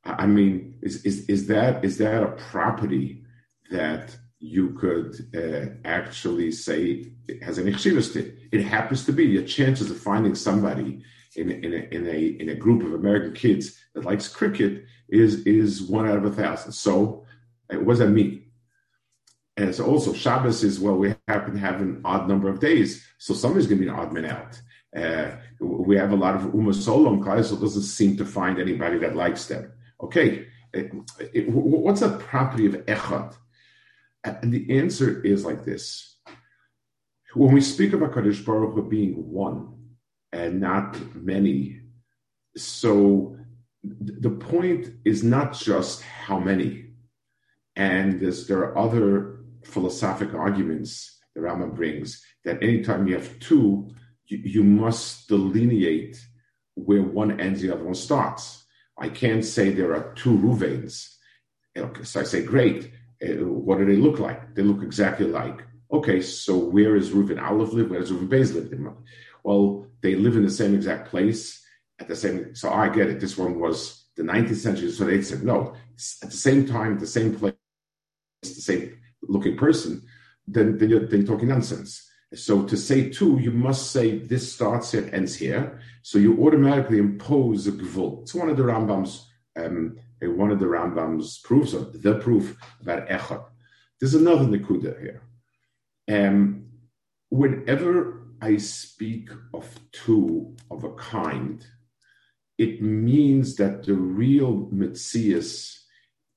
I 0.05 0.27
mean, 0.27 0.79
is, 0.83 1.05
is, 1.05 1.29
is 1.29 1.47
that 1.47 1.85
is 1.85 1.99
that 1.99 2.23
a 2.23 2.33
property 2.51 3.23
that 3.71 4.17
you 4.41 4.71
could 4.71 5.15
uh, 5.37 5.75
actually 5.85 6.51
say 6.51 7.13
has 7.43 7.59
an 7.59 7.73
to 7.73 8.19
it? 8.19 8.39
It 8.51 8.65
happens 8.65 9.05
to 9.05 9.13
be 9.13 9.25
your 9.25 9.45
chances 9.45 9.91
of 9.91 9.99
finding 9.99 10.35
somebody 10.35 11.03
in, 11.37 11.51
in, 11.51 11.73
a, 11.73 11.95
in 11.95 12.07
a 12.07 12.19
in 12.43 12.49
a 12.49 12.55
group 12.55 12.83
of 12.83 12.95
American 12.95 13.33
kids 13.33 13.79
that 13.95 14.05
likes 14.05 14.29
cricket 14.29 14.85
is 15.09 15.47
is 15.47 15.83
one 15.83 16.09
out 16.09 16.19
of 16.19 16.25
a 16.25 16.33
thousand. 16.33 16.73
So, 16.73 17.25
does 17.71 17.99
that 17.99 18.09
mean? 18.09 18.47
And 19.57 19.75
so 19.75 19.85
also 19.85 20.13
Shabbos 20.13 20.65
is 20.65 20.81
well, 20.81 20.97
we 20.97 21.15
happen 21.29 21.53
to 21.55 21.59
have 21.59 21.81
an 21.81 22.01
odd 22.05 22.29
number 22.29 22.49
of 22.49 22.61
days, 22.61 23.07
so 23.19 23.35
somebody's 23.35 23.67
going 23.67 23.79
to 23.79 23.85
be 23.85 23.91
an 23.91 23.97
odd 23.97 24.13
man 24.13 24.25
out. 24.25 24.61
Uh, 24.95 25.37
we 25.61 25.97
have 25.97 26.13
a 26.13 26.17
lot 26.17 26.35
of 26.35 26.55
Uma 26.55 26.73
Solom. 26.73 27.23
Kleisel 27.23 27.61
doesn't 27.61 27.83
seem 27.83 28.17
to 28.17 28.25
find 28.25 28.59
anybody 28.59 28.99
that 28.99 29.17
likes 29.17 29.47
them. 29.47 29.73
Okay, 30.03 30.47
it, 30.73 30.93
it, 31.33 31.49
what's 31.51 32.01
the 32.01 32.19
property 32.19 32.67
of 32.67 32.75
Echad? 32.87 33.35
And 34.25 34.53
the 34.53 34.79
answer 34.79 35.23
is 35.23 35.45
like 35.45 35.65
this: 35.65 36.17
When 37.35 37.53
we 37.53 37.61
speak 37.61 37.93
about 37.93 38.13
Kadosh 38.13 38.45
Baruch 38.45 38.75
Hu 38.75 38.89
being 38.89 39.15
one 39.31 39.75
and 40.33 40.61
not 40.61 40.97
many, 41.15 41.81
so 42.57 43.37
the 43.83 44.31
point 44.31 44.91
is 45.05 45.23
not 45.23 45.53
just 45.53 46.03
how 46.03 46.39
many, 46.39 46.91
and 47.77 48.21
there 48.21 48.61
are 48.61 48.79
other 48.79 49.42
philosophic 49.65 50.35
arguments 50.35 51.21
the 51.35 51.41
Rambam 51.41 51.75
brings 51.75 52.25
that 52.45 52.63
anytime 52.63 53.07
you 53.07 53.15
have 53.15 53.39
two, 53.39 53.89
you, 54.27 54.39
you 54.39 54.65
must 54.65 55.29
delineate 55.29 56.25
where 56.75 57.03
one 57.03 57.41
ends, 57.41 57.63
the 57.63 57.73
other 57.73 57.85
one 57.85 57.95
starts. 57.95 58.65
I 58.99 59.09
can't 59.09 59.45
say 59.45 59.71
there 59.71 59.95
are 59.95 60.13
two 60.15 60.37
Ruvains. 60.37 61.15
So 62.03 62.21
I 62.21 62.25
say, 62.25 62.45
great. 62.45 62.93
Uh, 63.23 63.47
what 63.47 63.79
do 63.79 63.87
they 63.87 63.97
look 63.97 64.19
like? 64.19 64.55
They 64.55 64.63
look 64.63 64.83
exactly 64.83 65.27
like. 65.27 65.63
Okay, 65.93 66.21
so 66.21 66.59
where 66.59 66.97
is 66.97 67.11
Reuven 67.11 67.41
Aleph 67.41 67.73
live? 67.73 67.91
Where 67.91 68.01
does 68.01 68.11
Reuven 68.11 68.29
Beis 68.29 68.55
live? 68.55 68.95
Well, 69.45 69.87
they 70.03 70.17
live 70.17 70.37
in 70.37 70.45
the 70.45 70.51
same 70.51 70.75
exact 70.75 71.09
place 71.09 71.65
at 71.99 72.09
the 72.09 72.17
same. 72.17 72.55
So 72.55 72.73
I 72.73 72.89
get 72.89 73.09
it. 73.09 73.21
This 73.21 73.39
one 73.39 73.59
was 73.59 74.07
the 74.17 74.23
19th 74.23 74.57
century. 74.57 74.91
So 74.91 75.05
they 75.05 75.23
said 75.23 75.43
no. 75.43 75.75
At 76.23 76.31
the 76.31 76.37
same 76.37 76.67
time, 76.67 76.99
the 76.99 77.07
same 77.07 77.35
place, 77.35 77.55
the 78.43 78.49
same 78.49 78.99
looking 79.23 79.57
person. 79.57 80.03
Then, 80.47 80.79
then, 80.79 80.91
you're, 80.91 81.07
then 81.07 81.21
you're 81.21 81.29
talking 81.29 81.49
nonsense. 81.49 82.09
So 82.35 82.65
to 82.65 82.77
say 82.77 83.11
two, 83.11 83.39
you 83.39 83.51
must 83.51 83.91
say 83.91 84.19
this 84.19 84.53
starts 84.53 84.93
here, 84.93 85.09
ends 85.13 85.35
here. 85.35 85.81
So 86.03 86.19
you 86.19 86.43
automatically 86.45 86.99
impose 86.99 87.67
a 87.67 87.73
gvul. 87.73 88.23
It's 88.23 88.35
one 88.35 88.49
of 88.49 88.57
the 88.57 88.63
Rambam's, 88.63 89.29
um, 89.57 89.99
one 90.21 90.51
of 90.51 90.59
the 90.59 90.67
Rambam's 90.67 91.39
proofs, 91.39 91.75
of 91.75 92.03
the 92.03 92.15
proof 92.15 92.57
about 92.81 93.09
echad. 93.09 93.45
There's 94.01 94.15
another 94.15 94.47
nikuda 94.47 95.01
here. 95.01 95.23
Um, 96.11 96.67
whenever 97.29 98.23
I 98.41 98.57
speak 98.57 99.31
of 99.53 99.69
two 99.93 100.57
of 100.71 100.85
a 100.85 100.93
kind, 100.95 101.65
it 102.59 102.83
means 102.83 103.57
that 103.57 103.85
the 103.85 103.95
real 103.95 104.69
Metzias 104.73 105.79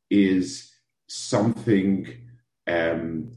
is 0.09 0.71
something 1.07 2.07
um, 2.67 3.31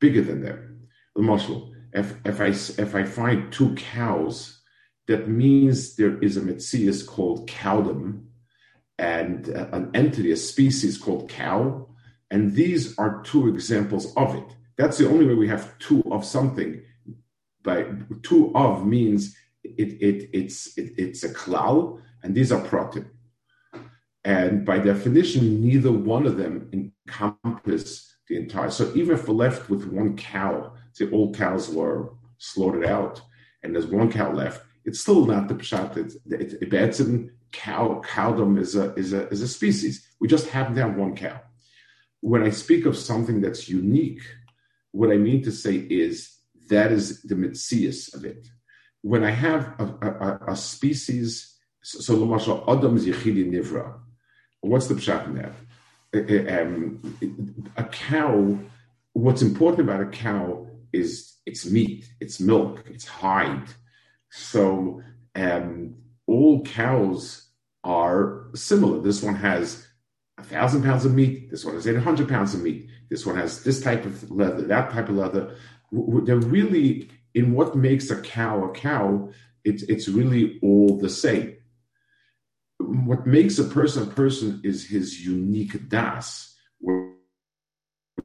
bigger 0.00 0.22
than 0.22 0.42
them. 0.42 0.88
Marshall, 1.16 1.72
if, 1.92 2.14
if, 2.24 2.40
I, 2.40 2.48
if 2.48 2.94
I 2.94 3.04
find 3.04 3.52
two 3.52 3.74
cows, 3.74 4.60
that 5.08 5.28
means 5.28 5.96
there 5.96 6.18
is 6.18 6.36
a 6.36 6.40
Metzias 6.40 7.06
called 7.06 7.48
cowdom 7.48 8.28
and 8.98 9.48
uh, 9.50 9.68
an 9.72 9.90
entity, 9.94 10.30
a 10.30 10.36
species 10.36 10.96
called 10.96 11.28
cow, 11.28 11.88
and 12.30 12.54
these 12.54 12.98
are 12.98 13.22
two 13.22 13.48
examples 13.48 14.14
of 14.16 14.34
it. 14.34 14.56
That's 14.78 14.98
the 14.98 15.08
only 15.08 15.26
way 15.26 15.34
we 15.34 15.48
have 15.48 15.78
two 15.78 16.02
of 16.10 16.24
something. 16.24 16.82
By 17.62 17.86
two 18.22 18.52
of 18.54 18.86
means 18.86 19.36
it, 19.62 20.00
it 20.00 20.30
it's 20.32 20.76
it, 20.78 20.94
it's 20.96 21.22
a 21.24 21.32
klal, 21.32 22.00
and 22.22 22.34
these 22.34 22.50
are 22.50 22.60
pratim. 22.60 23.06
And 24.24 24.64
by 24.64 24.78
definition, 24.78 25.62
neither 25.62 25.92
one 25.92 26.26
of 26.26 26.36
them 26.36 26.70
encompass 26.72 28.11
the 28.32 28.40
entire. 28.40 28.70
So 28.70 28.92
even 28.94 29.16
if 29.16 29.28
we're 29.28 29.34
left 29.34 29.70
with 29.70 29.86
one 29.86 30.16
cow, 30.16 30.72
say 30.92 31.08
all 31.10 31.32
cows 31.32 31.68
were 31.68 32.12
slaughtered 32.38 32.86
out, 32.86 33.20
and 33.62 33.74
there's 33.74 33.86
one 33.86 34.10
cow 34.10 34.32
left, 34.32 34.64
it's 34.84 35.00
still 35.00 35.26
not 35.26 35.48
the 35.48 35.54
pshat. 35.54 35.96
It's, 35.96 36.16
it's, 36.26 36.54
it's 36.60 37.30
cow 37.52 38.00
cowdom 38.04 38.56
is 38.58 38.76
a 38.76 38.94
is 38.94 39.12
a 39.12 39.28
is 39.28 39.42
a 39.42 39.48
species. 39.48 39.94
We 40.20 40.26
just 40.28 40.48
happen 40.48 40.74
to 40.74 40.82
have 40.82 40.96
one 40.96 41.14
cow 41.14 41.40
when 42.22 42.44
I 42.44 42.50
speak 42.50 42.86
of 42.86 42.96
something 42.96 43.40
that's 43.40 43.68
unique, 43.68 44.22
what 44.92 45.10
I 45.10 45.16
mean 45.16 45.42
to 45.42 45.52
say 45.52 45.74
is 45.74 46.38
that 46.68 46.92
is 46.92 47.22
the 47.22 47.34
mitzias 47.34 48.14
of 48.14 48.24
it. 48.24 48.48
When 49.02 49.24
I 49.24 49.30
have 49.30 49.74
a, 49.78 49.84
a, 49.84 50.52
a 50.52 50.56
species, 50.56 51.58
so 51.82 52.16
Lamashal 52.16 52.62
Adam 52.68 52.96
is 52.96 53.06
Yechidi 53.06 53.44
Nivra. 53.50 53.98
What's 54.60 54.86
the 54.86 54.94
pshat 54.94 55.26
in 55.26 55.34
that? 55.34 55.52
Um, 56.14 57.16
a 57.76 57.84
cow, 57.84 58.58
what's 59.14 59.42
important 59.42 59.88
about 59.88 60.02
a 60.02 60.10
cow 60.10 60.66
is 60.92 61.36
its 61.46 61.64
meat, 61.66 62.08
its 62.20 62.38
milk, 62.38 62.84
its 62.86 63.06
hide. 63.06 63.68
So 64.30 65.02
um, 65.34 65.94
all 66.26 66.62
cows 66.64 67.48
are 67.84 68.46
similar. 68.54 69.00
This 69.00 69.22
one 69.22 69.36
has 69.36 69.86
a 70.38 70.42
thousand 70.42 70.82
pounds 70.82 71.04
of 71.04 71.14
meat. 71.14 71.50
This 71.50 71.64
one 71.64 71.74
has 71.74 71.86
800 71.86 72.28
pounds 72.28 72.54
of 72.54 72.62
meat. 72.62 72.88
This 73.10 73.26
one 73.26 73.36
has 73.36 73.62
this 73.64 73.80
type 73.80 74.04
of 74.04 74.30
leather, 74.30 74.62
that 74.62 74.90
type 74.92 75.08
of 75.08 75.16
leather. 75.16 75.56
They're 75.90 76.36
really, 76.36 77.10
in 77.34 77.52
what 77.52 77.76
makes 77.76 78.10
a 78.10 78.20
cow 78.20 78.64
a 78.64 78.72
cow, 78.72 79.30
it's, 79.64 79.82
it's 79.84 80.08
really 80.08 80.58
all 80.62 80.98
the 80.98 81.10
same. 81.10 81.56
What 82.92 83.26
makes 83.26 83.58
a 83.58 83.64
person 83.64 84.02
a 84.02 84.06
person 84.06 84.60
is 84.62 84.86
his 84.86 85.24
unique 85.24 85.88
das, 85.88 86.54
where 86.78 87.14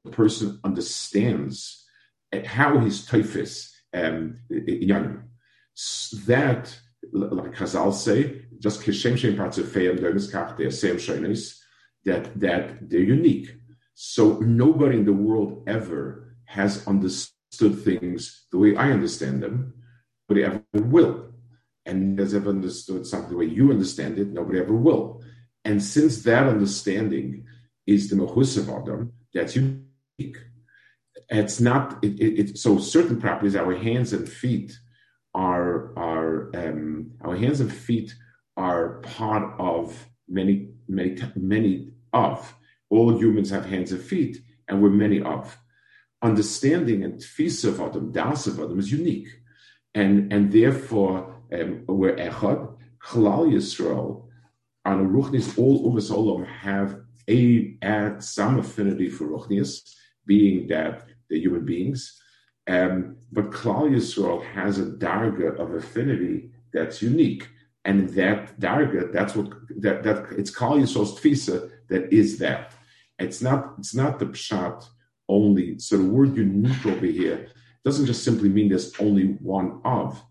the 0.04 0.12
person 0.12 0.60
understands 0.64 1.86
how 2.46 2.78
his 2.80 3.06
typhus 3.06 3.74
um, 3.94 4.40
that, 6.26 6.78
like 7.14 7.56
Chazal 7.56 7.94
say, 7.94 8.42
just 8.60 8.82
kishem 8.82 9.18
shem 9.18 9.38
they 9.38 10.70
same 10.70 11.00
that 12.04 12.40
that 12.40 12.90
they're 12.90 13.00
unique. 13.00 13.50
So 13.94 14.40
nobody 14.40 14.98
in 14.98 15.06
the 15.06 15.14
world 15.14 15.64
ever 15.66 16.36
has 16.46 16.86
understood 16.88 17.84
things 17.84 18.48
the 18.52 18.58
way 18.58 18.76
I 18.76 18.92
understand 18.92 19.42
them. 19.42 19.74
Nobody 20.28 20.46
ever 20.46 20.64
will. 20.74 21.28
And 21.88 22.20
has 22.20 22.34
ever 22.36 22.50
understood 22.50 23.08
something 23.08 23.32
the 23.32 23.38
way 23.38 23.46
you 23.46 23.72
understand 23.72 24.20
it, 24.20 24.28
nobody 24.28 24.60
ever 24.60 24.76
will. 24.76 25.24
And 25.64 25.82
since 25.82 26.24
that 26.24 26.48
understanding 26.48 27.46
is 27.86 28.10
the 28.10 28.18
Mechus 28.18 28.58
of 28.58 28.70
Adam, 28.70 29.14
that's 29.34 29.56
unique. 29.56 30.38
It's 31.30 31.60
not, 31.60 32.04
it, 32.04 32.20
it, 32.20 32.40
it, 32.40 32.58
so 32.58 32.78
certain 32.78 33.20
properties, 33.20 33.56
our 33.56 33.76
hands 33.76 34.14
and 34.14 34.28
feet 34.28 34.78
are, 35.34 35.98
are 35.98 36.52
um, 36.56 37.12
our 37.22 37.36
hands 37.36 37.60
and 37.62 37.72
feet 37.72 38.14
are 38.56 39.00
part 39.02 39.54
of 39.60 40.08
many, 40.28 40.70
many, 40.88 41.18
many 41.36 41.92
of. 42.14 42.56
All 42.90 43.18
humans 43.18 43.50
have 43.50 43.66
hands 43.66 43.92
and 43.92 44.02
feet, 44.02 44.38
and 44.68 44.82
we're 44.82 44.90
many 44.90 45.22
of. 45.22 45.58
Understanding 46.22 47.04
and 47.04 47.16
tfisa 47.16 47.70
of 47.70 47.80
Adam, 47.80 48.12
das 48.12 48.48
of 48.48 48.60
Adam 48.60 48.80
is 48.80 48.92
unique. 48.92 49.30
And, 49.94 50.32
and 50.34 50.52
therefore, 50.52 51.37
um, 51.54 51.84
we're 51.88 52.16
echad, 52.16 52.76
Chalal 53.04 53.52
Yisrael, 53.52 54.26
on 54.86 55.10
Ruchnis, 55.10 55.58
all 55.58 55.92
Umas 55.92 56.12
Olam 56.12 56.48
have 56.48 57.02
a, 57.30 57.78
at 57.82 58.24
some 58.24 58.60
affinity 58.60 59.10
for 59.10 59.26
Ruchnis, 59.26 59.82
being 60.26 60.68
that 60.68 61.06
they're 61.30 61.40
human 61.40 61.66
beings. 61.66 62.22
Um, 62.68 63.18
but 63.32 63.52
Klal 63.52 63.90
Yisrael 63.90 64.46
has 64.54 64.78
a 64.78 64.86
darga 64.86 65.58
of 65.58 65.74
affinity 65.74 66.52
that's 66.74 67.02
unique. 67.02 67.48
And 67.86 68.10
that 68.10 68.60
darga, 68.60 69.12
that's 69.14 69.36
what 69.36 69.54
that 69.78 70.04
that 70.04 70.26
it's 70.38 70.52
Klal 70.52 70.82
Yisrael's 70.82 71.18
tfisa 71.18 71.72
that 71.88 72.12
is 72.14 72.38
that. 72.40 72.74
It's 73.20 73.42
not 73.42 73.76
it's 73.80 73.96
not 73.96 74.20
the 74.20 74.26
pshat 74.26 74.86
only. 75.30 75.80
So 75.80 75.98
the 75.98 76.04
word 76.04 76.36
unique 76.36 76.86
over 76.86 77.06
here 77.06 77.48
doesn't 77.86 78.06
just 78.06 78.26
simply 78.26 78.50
mean 78.50 78.68
there's 78.68 78.94
only 79.00 79.38
one 79.40 79.80
of. 79.86 80.22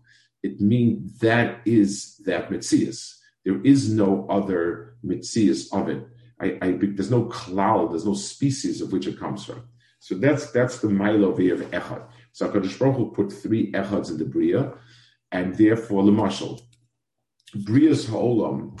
It 0.43 0.61
means 0.61 1.19
that 1.19 1.61
is 1.65 2.17
that 2.25 2.49
mitzias. 2.49 3.15
There 3.43 3.61
is 3.63 3.89
no 3.89 4.27
other 4.29 4.95
mitzias 5.05 5.73
of 5.73 5.89
it. 5.89 6.05
I, 6.39 6.57
I, 6.61 6.71
there's 6.71 7.09
no 7.09 7.25
cloud, 7.25 7.91
there's 7.91 8.05
no 8.05 8.13
species 8.13 8.81
of 8.81 8.91
which 8.91 9.07
it 9.07 9.19
comes 9.19 9.45
from. 9.45 9.63
So 9.99 10.15
that's 10.15 10.51
that's 10.51 10.79
the 10.79 10.89
milo 10.89 11.31
of 11.31 11.37
echad. 11.39 12.03
So 12.31 12.47
Hakadosh 12.47 12.77
Baruch 12.77 12.95
Hu 12.97 13.11
put 13.11 13.33
three 13.33 13.71
echads 13.71 14.11
in 14.11 14.17
the 14.17 14.25
bria, 14.25 14.73
and 15.31 15.55
therefore 15.55 16.03
the 16.03 16.11
marshal. 16.11 16.61
Bria's 17.55 18.07
ha'olam 18.07 18.79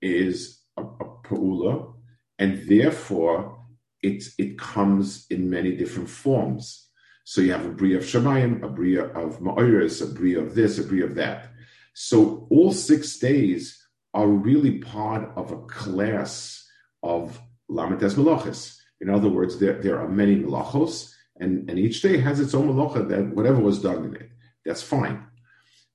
is 0.00 0.62
a, 0.76 0.82
a 0.82 1.04
pa'ula, 1.24 1.92
and 2.38 2.66
therefore 2.68 3.58
it 4.02 4.24
it 4.38 4.58
comes 4.58 5.26
in 5.30 5.50
many 5.50 5.76
different 5.76 6.08
forms. 6.08 6.87
So 7.30 7.42
you 7.42 7.52
have 7.52 7.66
a 7.66 7.68
bria 7.68 7.98
of 7.98 8.04
Shemayim, 8.04 8.62
a 8.62 8.68
bria 8.68 9.04
of 9.08 9.40
Ma'iris, 9.40 10.00
a 10.00 10.06
bria 10.06 10.40
of 10.40 10.54
this, 10.54 10.78
a 10.78 10.82
bria 10.82 11.04
of 11.04 11.14
that. 11.16 11.50
So 11.92 12.46
all 12.48 12.72
six 12.72 13.18
days 13.18 13.86
are 14.14 14.26
really 14.26 14.78
part 14.78 15.30
of 15.36 15.52
a 15.52 15.60
class 15.66 16.66
of 17.02 17.38
Lamites 17.70 18.14
Melachis. 18.14 18.78
In 19.02 19.10
other 19.10 19.28
words, 19.28 19.58
there, 19.58 19.74
there 19.74 20.00
are 20.00 20.08
many 20.08 20.36
melachos, 20.36 21.12
and, 21.38 21.68
and 21.68 21.78
each 21.78 22.00
day 22.00 22.16
has 22.16 22.40
its 22.40 22.54
own 22.54 22.68
melacha 22.68 23.06
that 23.10 23.36
whatever 23.36 23.60
was 23.60 23.82
done 23.82 24.06
in 24.06 24.14
it, 24.16 24.30
that's 24.64 24.82
fine. 24.82 25.22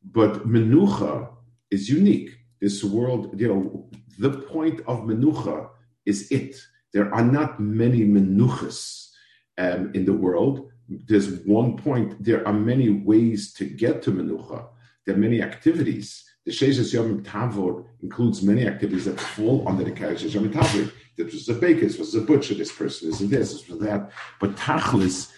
But 0.03 0.47
menucha 0.47 1.29
is 1.71 1.89
unique. 1.89 2.29
This 2.61 2.83
world, 2.83 3.41
you 3.41 3.47
know, 3.47 3.89
the 4.19 4.29
point 4.29 4.81
of 4.81 4.99
menucha 4.99 5.69
is 6.05 6.31
it. 6.31 6.57
There 6.93 7.11
are 7.11 7.25
not 7.25 7.59
many 7.59 8.01
menuchas 8.05 9.09
um, 9.57 9.89
in 9.95 10.05
the 10.05 10.13
world. 10.13 10.69
There's 10.89 11.39
one 11.45 11.77
point. 11.77 12.23
There 12.23 12.45
are 12.47 12.53
many 12.53 12.89
ways 12.89 13.53
to 13.53 13.65
get 13.65 14.01
to 14.03 14.11
menucha. 14.11 14.67
There 15.05 15.15
are 15.15 15.19
many 15.19 15.41
activities. 15.41 16.23
The 16.45 16.51
Shezes 16.51 16.93
Yom 16.93 17.23
Tavor 17.23 17.85
includes 18.01 18.43
many 18.43 18.67
activities 18.67 19.05
that 19.05 19.19
fall 19.19 19.67
under 19.67 19.83
the 19.83 19.91
of 19.91 20.33
Yom 20.33 20.51
Tavor. 20.51 20.91
This 21.15 21.33
was 21.33 21.49
a 21.49 21.53
baker, 21.53 21.81
this 21.81 21.99
was 21.99 22.15
a 22.15 22.21
butcher, 22.21 22.55
this 22.55 22.71
person 22.71 23.09
is 23.09 23.19
this, 23.19 23.53
this 23.53 23.69
was 23.69 23.79
that. 23.79 24.11
But 24.39 24.55
Tachlis, 24.55 25.31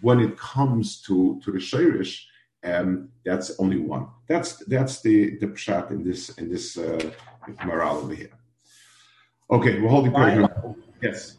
when 0.00 0.20
it 0.20 0.36
comes 0.38 1.00
to, 1.02 1.40
to 1.44 1.52
the 1.52 1.58
Shirish, 1.58 2.22
um, 2.64 3.10
that's 3.24 3.58
only 3.60 3.78
one. 3.78 4.08
That's 4.26 4.56
that's 4.66 5.00
the 5.00 5.38
the 5.38 5.46
pshat 5.46 5.90
in 5.90 6.02
this 6.02 6.30
in 6.38 6.50
this 6.50 6.76
uh, 6.76 7.10
morale 7.64 7.98
over 7.98 8.14
here. 8.14 8.30
Okay, 9.50 9.80
we're 9.80 9.88
holding 9.88 10.12
prayer. 10.12 10.48
Yes. 11.00 11.37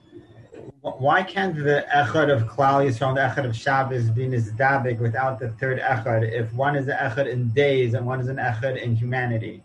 Why 0.81 1.23
can't 1.23 1.55
the 1.55 1.85
echad 1.93 2.31
of 2.31 2.43
Klal 2.43 2.85
Yisrael 2.85 3.09
and 3.09 3.17
the 3.17 3.21
echad 3.21 3.45
of 3.45 3.55
Shabbos 3.55 4.09
be 4.09 4.27
nizdabik 4.27 4.99
without 4.99 5.39
the 5.39 5.49
third 5.49 5.79
echad? 5.79 6.31
If 6.31 6.53
one 6.53 6.75
is 6.75 6.87
an 6.87 6.97
echad 6.97 7.27
in 7.27 7.49
days 7.49 7.93
and 7.93 8.05
one 8.05 8.21
is 8.21 8.27
an 8.27 8.37
echad 8.37 8.81
in 8.81 8.95
humanity. 8.95 9.63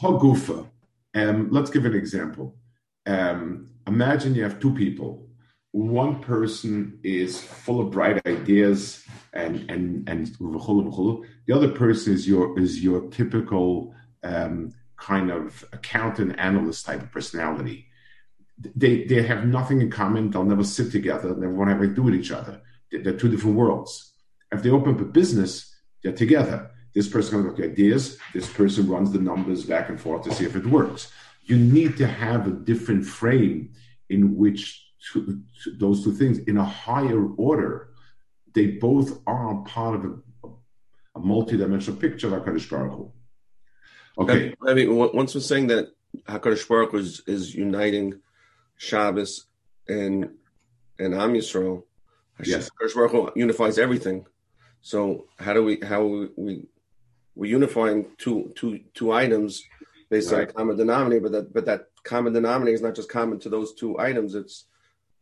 Hagufa. 0.00 0.66
Um, 1.14 1.48
let's 1.50 1.70
give 1.70 1.84
an 1.84 1.94
example. 1.94 2.56
Um, 3.06 3.68
imagine 3.86 4.34
you 4.34 4.42
have 4.42 4.60
two 4.60 4.72
people. 4.72 5.26
One 5.72 6.20
person 6.20 6.98
is 7.02 7.42
full 7.42 7.80
of 7.80 7.90
bright 7.90 8.24
ideas 8.26 9.04
and 9.32 9.70
and 9.70 10.08
and 10.08 10.26
the 10.26 11.52
other 11.54 11.68
person 11.68 12.12
is 12.12 12.26
your 12.26 12.58
is 12.58 12.82
your 12.82 13.08
typical 13.10 13.94
um, 14.24 14.72
kind 14.96 15.30
of 15.30 15.64
accountant 15.72 16.34
analyst 16.38 16.86
type 16.86 17.02
of 17.02 17.12
personality 17.12 17.89
they 18.74 19.04
they 19.04 19.22
have 19.22 19.46
nothing 19.46 19.80
in 19.80 19.90
common. 19.90 20.30
They'll 20.30 20.44
never 20.44 20.64
sit 20.64 20.92
together. 20.92 21.34
They 21.34 21.46
won't 21.46 21.70
have 21.70 21.80
to 21.80 21.88
do 21.88 22.02
with 22.02 22.14
each 22.14 22.30
other. 22.30 22.60
They're 22.90 23.16
two 23.16 23.30
different 23.30 23.56
worlds. 23.56 24.12
If 24.52 24.62
they 24.62 24.70
open 24.70 24.94
up 24.94 25.00
a 25.00 25.04
business, 25.04 25.74
they're 26.02 26.12
together. 26.12 26.70
This 26.94 27.08
person 27.08 27.32
comes 27.32 27.52
up 27.52 27.58
with 27.58 27.70
ideas. 27.70 28.18
This 28.34 28.52
person 28.52 28.88
runs 28.88 29.12
the 29.12 29.20
numbers 29.20 29.64
back 29.64 29.88
and 29.88 30.00
forth 30.00 30.24
to 30.24 30.34
see 30.34 30.44
if 30.44 30.56
it 30.56 30.66
works. 30.66 31.10
You 31.44 31.56
need 31.56 31.96
to 31.98 32.06
have 32.06 32.46
a 32.46 32.50
different 32.50 33.06
frame 33.06 33.72
in 34.08 34.36
which 34.36 34.84
to, 35.12 35.40
to 35.64 35.70
those 35.78 36.04
two 36.04 36.12
things, 36.12 36.38
in 36.40 36.56
a 36.56 36.64
higher 36.64 37.26
order, 37.36 37.90
they 38.54 38.66
both 38.66 39.20
are 39.26 39.62
part 39.62 39.94
of 39.94 40.04
a, 40.04 40.48
a 41.16 41.20
multi-dimensional 41.20 41.98
picture 41.98 42.34
of 42.34 42.42
Hakadosh 42.42 42.68
Baruch 42.68 42.92
Hu. 42.92 43.12
Okay. 44.18 44.54
I 44.66 44.74
mean, 44.74 44.94
once 44.94 45.34
we're 45.34 45.40
saying 45.40 45.68
that 45.68 45.92
Hakadosh 46.28 46.68
Baruch 46.68 46.90
Hu 46.90 46.98
is, 46.98 47.22
is 47.26 47.54
uniting 47.54 48.20
Shabbos 48.80 49.44
and 49.88 50.30
and 50.98 51.14
Am 51.14 51.34
Yisrael. 51.34 51.84
Yes, 52.42 52.70
Baruch 52.94 53.36
unifies 53.36 53.78
everything. 53.78 54.24
So 54.80 55.26
how 55.38 55.52
do 55.52 55.62
we 55.62 55.78
how 55.80 56.02
we 56.36 56.66
we 57.34 57.50
unifying 57.50 58.06
two 58.16 58.52
two 58.56 58.80
two 58.94 59.12
items 59.12 59.62
based 60.08 60.32
right. 60.32 60.44
on 60.44 60.48
a 60.48 60.52
common 60.52 60.76
denominator, 60.78 61.20
but 61.20 61.32
that 61.32 61.52
but 61.52 61.66
that 61.66 61.88
common 62.04 62.32
denominator 62.32 62.74
is 62.74 62.80
not 62.80 62.94
just 62.94 63.10
common 63.10 63.38
to 63.40 63.50
those 63.50 63.74
two 63.74 63.98
items. 63.98 64.34
It's 64.34 64.64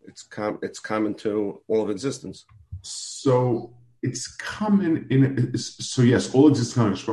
it's 0.06 0.22
com 0.22 0.60
it's 0.62 0.78
common 0.78 1.14
to 1.14 1.60
all 1.66 1.82
of 1.82 1.90
existence. 1.90 2.44
So 2.82 3.74
it's 4.02 4.28
common 4.36 5.08
in 5.10 5.58
so 5.58 6.02
yes, 6.02 6.32
all 6.32 6.46
existence 6.46 7.04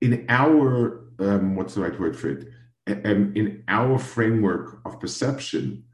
in 0.00 0.26
our 0.28 1.04
um, 1.20 1.54
what's 1.54 1.74
the 1.74 1.80
right 1.80 1.98
word 2.00 2.18
for 2.18 2.30
it? 2.30 2.48
Um, 2.86 3.32
in 3.34 3.64
our 3.68 3.98
framework 3.98 4.80
of 4.84 5.00
perception, 5.00 5.84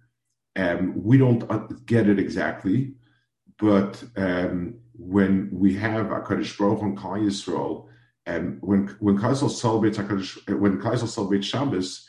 um, 0.57 0.93
we 1.03 1.19
don't 1.19 1.49
uh, 1.51 1.67
get 1.87 2.09
it 2.09 2.19
exactly, 2.19 2.95
but 3.59 4.03
um, 4.17 4.75
when 4.95 5.49
we 5.53 5.75
have 5.75 6.07
Hakadosh 6.07 6.59
Baruch 6.59 6.83
and 6.83 6.99
Klal 6.99 7.25
Yisrael, 7.25 7.87
um, 8.27 8.59
when 8.61 8.89
when 9.01 9.19
Kaisel 9.19 9.51
celebrates 9.51 9.99
Hakadosh, 9.99 10.59
when 10.59 10.81
Kaisel 10.81 11.09
celebrates 11.09 11.47
Shabbos, 11.47 12.07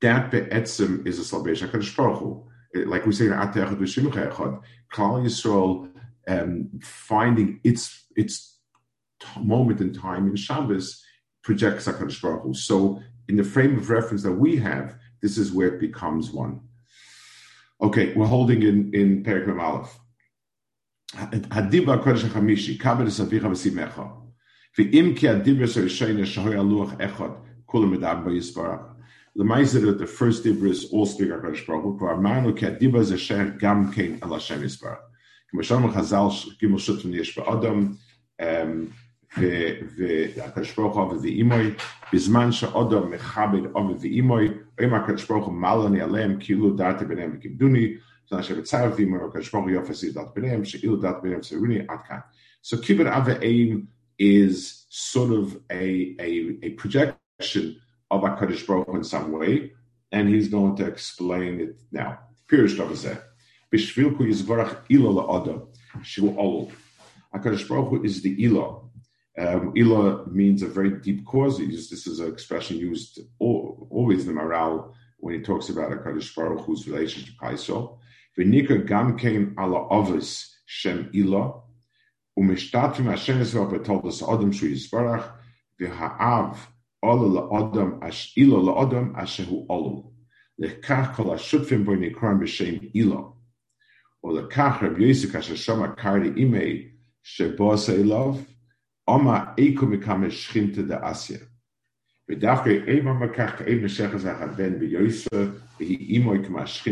that 0.00 0.30
be'etzim 0.30 1.06
is 1.06 1.18
a 1.18 1.24
celebration 1.24 1.68
Hakadosh 1.68 1.96
Baruch 1.96 2.18
Hu. 2.18 2.48
Like 2.86 3.06
we 3.06 3.12
say 3.12 3.26
in 3.26 3.32
Ateh 3.32 3.68
Klal 4.92 5.22
Yisrael 5.24 5.90
um, 6.28 6.70
finding 6.82 7.60
its 7.64 8.06
its 8.16 8.58
moment 9.40 9.80
in 9.80 9.92
time 9.92 10.26
in 10.26 10.36
Shabbos 10.36 11.04
projects 11.42 11.86
Hakadosh 11.86 12.20
Baruch 12.20 12.42
Hu. 12.42 12.54
So 12.54 13.00
in 13.28 13.36
the 13.36 13.44
frame 13.44 13.76
of 13.78 13.90
reference 13.90 14.22
that 14.22 14.32
we 14.32 14.56
have, 14.56 14.96
this 15.20 15.38
is 15.38 15.52
where 15.52 15.68
it 15.68 15.80
becomes 15.80 16.30
one. 16.30 16.60
Okay, 17.80 18.14
we're 18.14 18.26
holding 18.26 18.62
in 18.62 18.94
in 18.94 19.24
Perik 19.24 19.48
Aleph. 19.58 19.98
Hadiba 21.14 22.02
Kodesh 22.02 22.28
Hamishi, 22.28 22.78
Kabel 22.78 23.06
Savicha 23.06 23.42
V'Simecha. 23.42 24.12
V'im 24.78 25.16
ki 25.16 25.26
Hadiba 25.26 25.64
Sarishayna 25.64 26.24
Shahoy 26.24 26.54
Aluach 26.54 26.96
Echad, 26.98 27.36
Kulam 27.68 27.96
Edab 27.96 28.24
B'Yisbarach. 28.24 28.88
The 29.34 29.44
that 29.44 29.98
the 29.98 30.06
first 30.06 30.44
Dibra 30.44 30.68
is 30.68 30.92
all 30.92 31.06
speak 31.06 31.30
HaKadosh 31.30 31.66
Baruch 31.66 31.82
Hu, 31.82 31.98
Kvar 31.98 32.20
Manu 32.20 32.54
ki 32.54 32.66
Hadiba 32.66 33.02
Zesher 33.02 33.58
Gam 33.58 33.92
Kein 33.92 34.18
El 34.22 34.32
Hashem 34.32 34.62
Yisbarach. 34.62 35.00
Chazal 35.54 36.58
Gimel 36.58 36.78
Shutun 36.78 37.12
Yesh 37.14 37.34
Ba'adam, 37.34 37.96
um, 38.40 38.94
והקדוש 39.37 40.75
ברוך 40.75 40.97
הוא 40.97 41.21
ואימוי, 41.21 41.71
בזמן 42.13 42.51
שאודו 42.51 43.07
מכבד 43.07 43.65
עובד 43.71 43.95
ואימוי, 44.01 44.49
אם 44.83 44.93
הקדוש 44.93 45.27
ברוך 45.27 45.45
הוא 45.45 45.53
מעלני 45.53 46.01
עליהם, 46.01 46.37
כאילו 46.39 46.73
דעתי 46.73 47.05
ביניהם 47.05 47.31
וכיבדוני, 47.37 47.93
זה 48.29 48.39
אשר 48.39 48.55
בצרתי, 48.55 49.03
אומר 49.03 49.25
הקדוש 49.25 49.51
ברוך 49.51 49.65
הוא 49.65 49.71
יופס 49.71 50.03
דעת 50.03 50.27
ביניהם, 50.35 50.65
שאילו 50.65 50.95
דעת 50.95 51.15
ביניהם 51.23 51.43
סרוני, 51.43 51.79
עד 51.87 51.99
כאן. 52.07 52.17
So 52.63 52.75
kibbud 52.75 53.07
av 53.07 53.27
aim 53.41 53.87
is 54.19 54.85
sort 54.89 55.31
of 55.31 55.57
a, 55.71 56.15
a, 56.19 56.57
a 56.63 56.69
projection 56.71 57.79
of 58.11 58.21
HaKadosh 58.21 58.67
Baruch 58.67 58.87
Hu 58.87 58.97
in 58.97 59.03
some 59.03 59.31
way, 59.31 59.71
and 60.11 60.27
he's 60.27 60.49
going 60.49 60.75
to 60.75 60.85
explain 60.85 61.61
it 61.61 61.75
now. 61.91 62.19
Pirish 62.49 62.75
Tavazeh. 62.77 63.21
Bishvilku 63.71 64.21
yizvarach 64.29 64.81
ilo 64.89 65.13
la'odom, 65.13 65.67
shu 66.03 66.23
olul. 66.31 66.71
HaKadosh 67.33 67.67
Baruch 67.69 67.89
Hu 67.89 68.03
is 68.03 68.21
the 68.21 68.33
ilo, 68.43 68.89
um, 69.38 69.72
ila 69.76 70.26
means 70.26 70.62
a 70.62 70.66
very 70.66 70.90
deep 71.00 71.24
cause. 71.24 71.58
This 71.58 72.06
is 72.06 72.20
an 72.20 72.30
expression 72.30 72.76
used 72.76 73.20
all, 73.38 73.88
always 73.90 74.26
in 74.26 74.34
the 74.34 74.40
Maharal 74.40 74.92
when 75.18 75.34
he 75.34 75.40
talks 75.40 75.68
about 75.68 75.92
a 75.92 75.96
Kaddish 75.98 76.34
Baruch 76.34 76.64
Hu's 76.66 76.86
relationship 76.86 77.34
to 77.34 77.44
Kaisel. 77.44 77.98
V'nika 78.38 78.86
gam 78.86 79.18
kein 79.18 79.54
ala 79.58 79.88
ovis 79.88 80.54
shem 80.66 81.10
ila, 81.14 81.60
u'mishtatim 82.38 83.04
Hashem 83.04 83.40
Yisrael 83.40 83.70
betoldos 83.70 84.22
adam 84.22 84.52
shu 84.52 84.70
yisbarach, 84.70 85.32
v'ha'av 85.80 86.56
ola 87.02 87.40
la'adam 87.40 88.02
ash 88.02 88.32
ila 88.36 88.56
la'adam 88.56 89.14
ashehu 89.16 89.66
olu. 89.68 90.12
Lekach 90.60 91.14
kol 91.14 91.30
ha'shutfim 91.30 91.84
boi 91.84 91.96
nikram 91.96 92.40
b'shem 92.40 92.90
ila. 92.94 93.32
Or 94.22 94.32
lekach 94.32 94.82
Reb 94.82 94.96
Yisik 94.98 95.34
asher 95.34 95.56
shama 95.56 95.94
kardi 95.98 96.30
imei 96.30 96.92
shebo 97.24 97.76
se'ilov, 97.76 98.44
Oma 99.06 99.54
shchinte 99.56 100.86
de 100.86 100.96
asya. 100.96 101.40
Ben 102.28 102.40
v'hi 104.78 104.90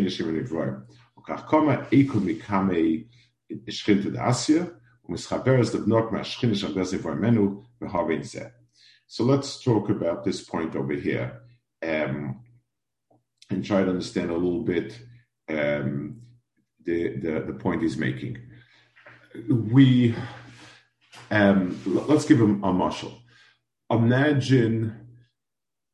shemen 0.08 0.42
evroim. 0.42 0.82
Okach 1.18 1.46
koma 1.46 1.86
shchinte 3.68 4.12
de 4.12 4.18
asya 4.18 4.74
u'mischaberes 5.08 5.72
ma 6.10 6.22
evroimenu. 6.92 7.64
So 9.06 9.24
let's 9.24 9.62
talk 9.62 9.88
about 9.88 10.24
this 10.24 10.42
point 10.42 10.76
over 10.76 10.92
here 10.92 11.42
um, 11.82 12.40
and 13.48 13.64
try 13.64 13.82
to 13.82 13.90
understand 13.90 14.30
a 14.30 14.34
little 14.34 14.62
bit 14.62 14.98
um, 15.48 16.20
the, 16.84 17.16
the, 17.16 17.44
the 17.46 17.54
point 17.54 17.82
he's 17.82 17.96
making. 17.96 18.38
We 19.48 20.14
um, 21.30 21.80
let's 21.86 22.24
give 22.24 22.40
him 22.40 22.62
a 22.64 22.72
marshal. 22.72 23.12
Imagine 23.90 25.08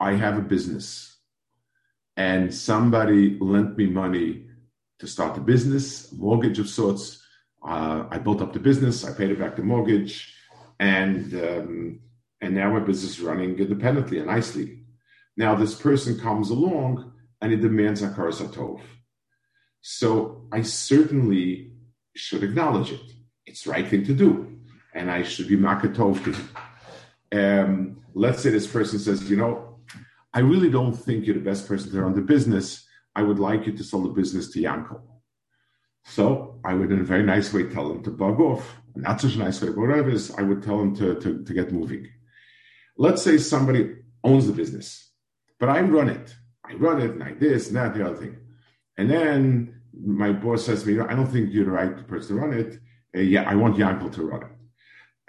I 0.00 0.12
have 0.12 0.38
a 0.38 0.42
business 0.42 1.16
and 2.16 2.54
somebody 2.54 3.38
lent 3.38 3.76
me 3.76 3.86
money 3.86 4.46
to 4.98 5.06
start 5.06 5.36
a 5.36 5.40
business, 5.40 6.10
mortgage 6.12 6.58
of 6.58 6.68
sorts. 6.68 7.22
Uh, 7.66 8.04
I 8.10 8.18
built 8.18 8.40
up 8.40 8.52
the 8.52 8.58
business, 8.58 9.04
I 9.04 9.12
paid 9.12 9.30
it 9.30 9.38
back 9.38 9.56
the 9.56 9.62
mortgage, 9.62 10.34
and 10.78 11.34
um, 11.34 12.00
and 12.40 12.54
now 12.54 12.72
my 12.72 12.80
business 12.80 13.18
is 13.18 13.20
running 13.20 13.58
independently 13.58 14.18
and 14.18 14.26
nicely. 14.26 14.84
Now 15.36 15.54
this 15.54 15.74
person 15.74 16.18
comes 16.18 16.50
along 16.50 17.12
and 17.40 17.52
he 17.52 17.58
demands 17.58 18.02
a 18.02 18.08
satov. 18.08 18.80
So 19.82 20.48
I 20.52 20.62
certainly 20.62 21.72
should 22.14 22.42
acknowledge 22.42 22.92
it. 22.92 23.00
It's 23.44 23.64
the 23.64 23.70
right 23.70 23.86
thing 23.86 24.04
to 24.04 24.14
do 24.14 24.55
and 24.96 25.10
I 25.10 25.22
should 25.22 25.48
be 25.48 25.56
makatov 25.56 26.16
um, 27.32 27.98
let's 28.14 28.42
say 28.42 28.50
this 28.50 28.66
person 28.66 28.98
says, 28.98 29.28
you 29.30 29.36
know, 29.36 29.78
I 30.32 30.40
really 30.40 30.70
don't 30.70 30.94
think 30.94 31.26
you're 31.26 31.34
the 31.34 31.40
best 31.40 31.66
person 31.66 31.90
to 31.92 32.02
run 32.02 32.14
the 32.14 32.20
business. 32.20 32.86
I 33.14 33.22
would 33.22 33.38
like 33.38 33.66
you 33.66 33.72
to 33.72 33.84
sell 33.84 34.02
the 34.02 34.10
business 34.10 34.50
to 34.52 34.60
Yanko. 34.60 35.02
So 36.04 36.60
I 36.64 36.74
would, 36.74 36.92
in 36.92 37.00
a 37.00 37.04
very 37.04 37.24
nice 37.24 37.52
way, 37.52 37.64
tell 37.64 37.90
him 37.90 38.02
to 38.04 38.10
bug 38.10 38.40
off. 38.40 38.76
Not 38.94 39.20
such 39.20 39.34
a 39.34 39.38
nice 39.38 39.60
way, 39.60 39.68
but 39.68 39.78
whatever 39.78 40.08
it 40.08 40.14
is, 40.14 40.30
I 40.32 40.42
would 40.42 40.62
tell 40.62 40.80
him 40.80 40.94
to, 40.96 41.16
to, 41.16 41.42
to 41.42 41.54
get 41.54 41.72
moving. 41.72 42.08
Let's 42.96 43.22
say 43.22 43.38
somebody 43.38 43.96
owns 44.22 44.46
the 44.46 44.52
business, 44.52 45.10
but 45.58 45.68
I 45.68 45.80
run 45.80 46.08
it. 46.08 46.34
I 46.64 46.74
run 46.74 47.00
it, 47.00 47.10
and 47.10 47.22
I 47.22 47.32
this 47.34 47.68
and 47.68 47.76
that, 47.76 47.94
the 47.94 48.06
other 48.06 48.16
thing. 48.16 48.36
And 48.96 49.10
then 49.10 49.80
my 49.92 50.32
boss 50.32 50.64
says 50.64 50.84
to 50.84 50.88
me, 50.88 51.00
I 51.00 51.14
don't 51.14 51.26
think 51.26 51.52
you're 51.52 51.66
the 51.66 51.70
right 51.70 52.06
person 52.06 52.36
to 52.36 52.42
run 52.42 52.52
it. 52.52 52.78
Uh, 53.14 53.20
yeah, 53.20 53.48
I 53.48 53.54
want 53.54 53.76
Yanko 53.76 54.08
to 54.10 54.22
run 54.22 54.42
it 54.42 54.55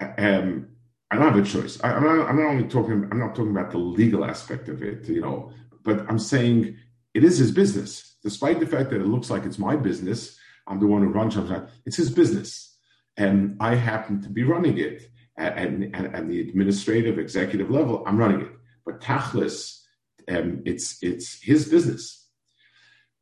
um, 0.00 0.68
I 1.10 1.16
don't 1.16 1.32
have 1.32 1.36
a 1.36 1.42
choice. 1.42 1.80
I, 1.82 1.92
am 1.92 2.04
not, 2.04 2.28
I'm 2.28 2.36
not 2.36 2.50
only 2.50 2.68
talking. 2.68 3.08
I'm 3.10 3.18
not 3.18 3.34
talking 3.34 3.50
about 3.50 3.70
the 3.70 3.78
legal 3.78 4.24
aspect 4.24 4.68
of 4.68 4.82
it, 4.82 5.08
you 5.08 5.20
know, 5.20 5.52
but 5.82 6.06
I'm 6.08 6.18
saying 6.18 6.76
it 7.14 7.24
is 7.24 7.38
his 7.38 7.50
business. 7.50 8.16
Despite 8.22 8.60
the 8.60 8.66
fact 8.66 8.90
that 8.90 9.00
it 9.00 9.06
looks 9.06 9.30
like 9.30 9.44
it's 9.44 9.58
my 9.58 9.76
business, 9.76 10.38
I'm 10.66 10.80
the 10.80 10.86
one 10.86 11.02
who 11.02 11.08
runs 11.08 11.34
Shabbat. 11.34 11.70
It's 11.86 11.96
his 11.96 12.10
business. 12.10 12.76
And 13.16 13.56
I 13.60 13.74
happen 13.74 14.22
to 14.22 14.28
be 14.28 14.44
running 14.44 14.78
it 14.78 15.10
at, 15.36 15.56
at, 15.56 15.94
at 15.94 16.28
the 16.28 16.40
administrative, 16.40 17.18
executive 17.18 17.70
level. 17.70 18.04
I'm 18.06 18.18
running 18.18 18.42
it. 18.42 18.52
But 18.84 19.00
Tachlis, 19.00 19.80
um, 20.28 20.62
it's, 20.66 21.02
it's 21.02 21.40
his 21.42 21.68
business. 21.68 22.26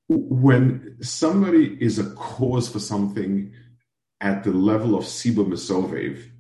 When 0.08 0.96
somebody 1.00 1.76
is 1.80 1.98
a 1.98 2.10
cause 2.14 2.68
for 2.68 2.78
something 2.78 3.52
at 4.20 4.44
the 4.44 4.52
level 4.52 4.94
of 4.94 5.04
Siba 5.04 5.46
Mesovev, 5.46 6.30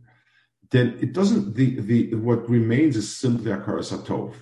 then 0.70 0.98
it 1.00 1.12
doesn't, 1.12 1.54
the, 1.54 1.80
the, 1.80 2.14
what 2.14 2.48
remains 2.48 2.96
is 2.96 3.16
simply 3.16 3.52
Akaras 3.52 3.96
Hatov. 3.96 4.34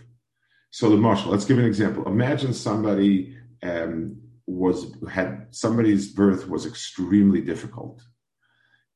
So 0.71 0.91
the 0.91 0.97
marshal, 0.97 1.31
let's 1.31 1.45
give 1.45 1.59
an 1.59 1.65
example. 1.65 2.07
Imagine 2.07 2.53
somebody 2.53 3.37
um, 3.63 4.21
was 4.47 4.95
had 5.11 5.47
somebody's 5.51 6.13
birth 6.13 6.49
was 6.49 6.67
extremely 6.67 7.41
difficult, 7.41 8.03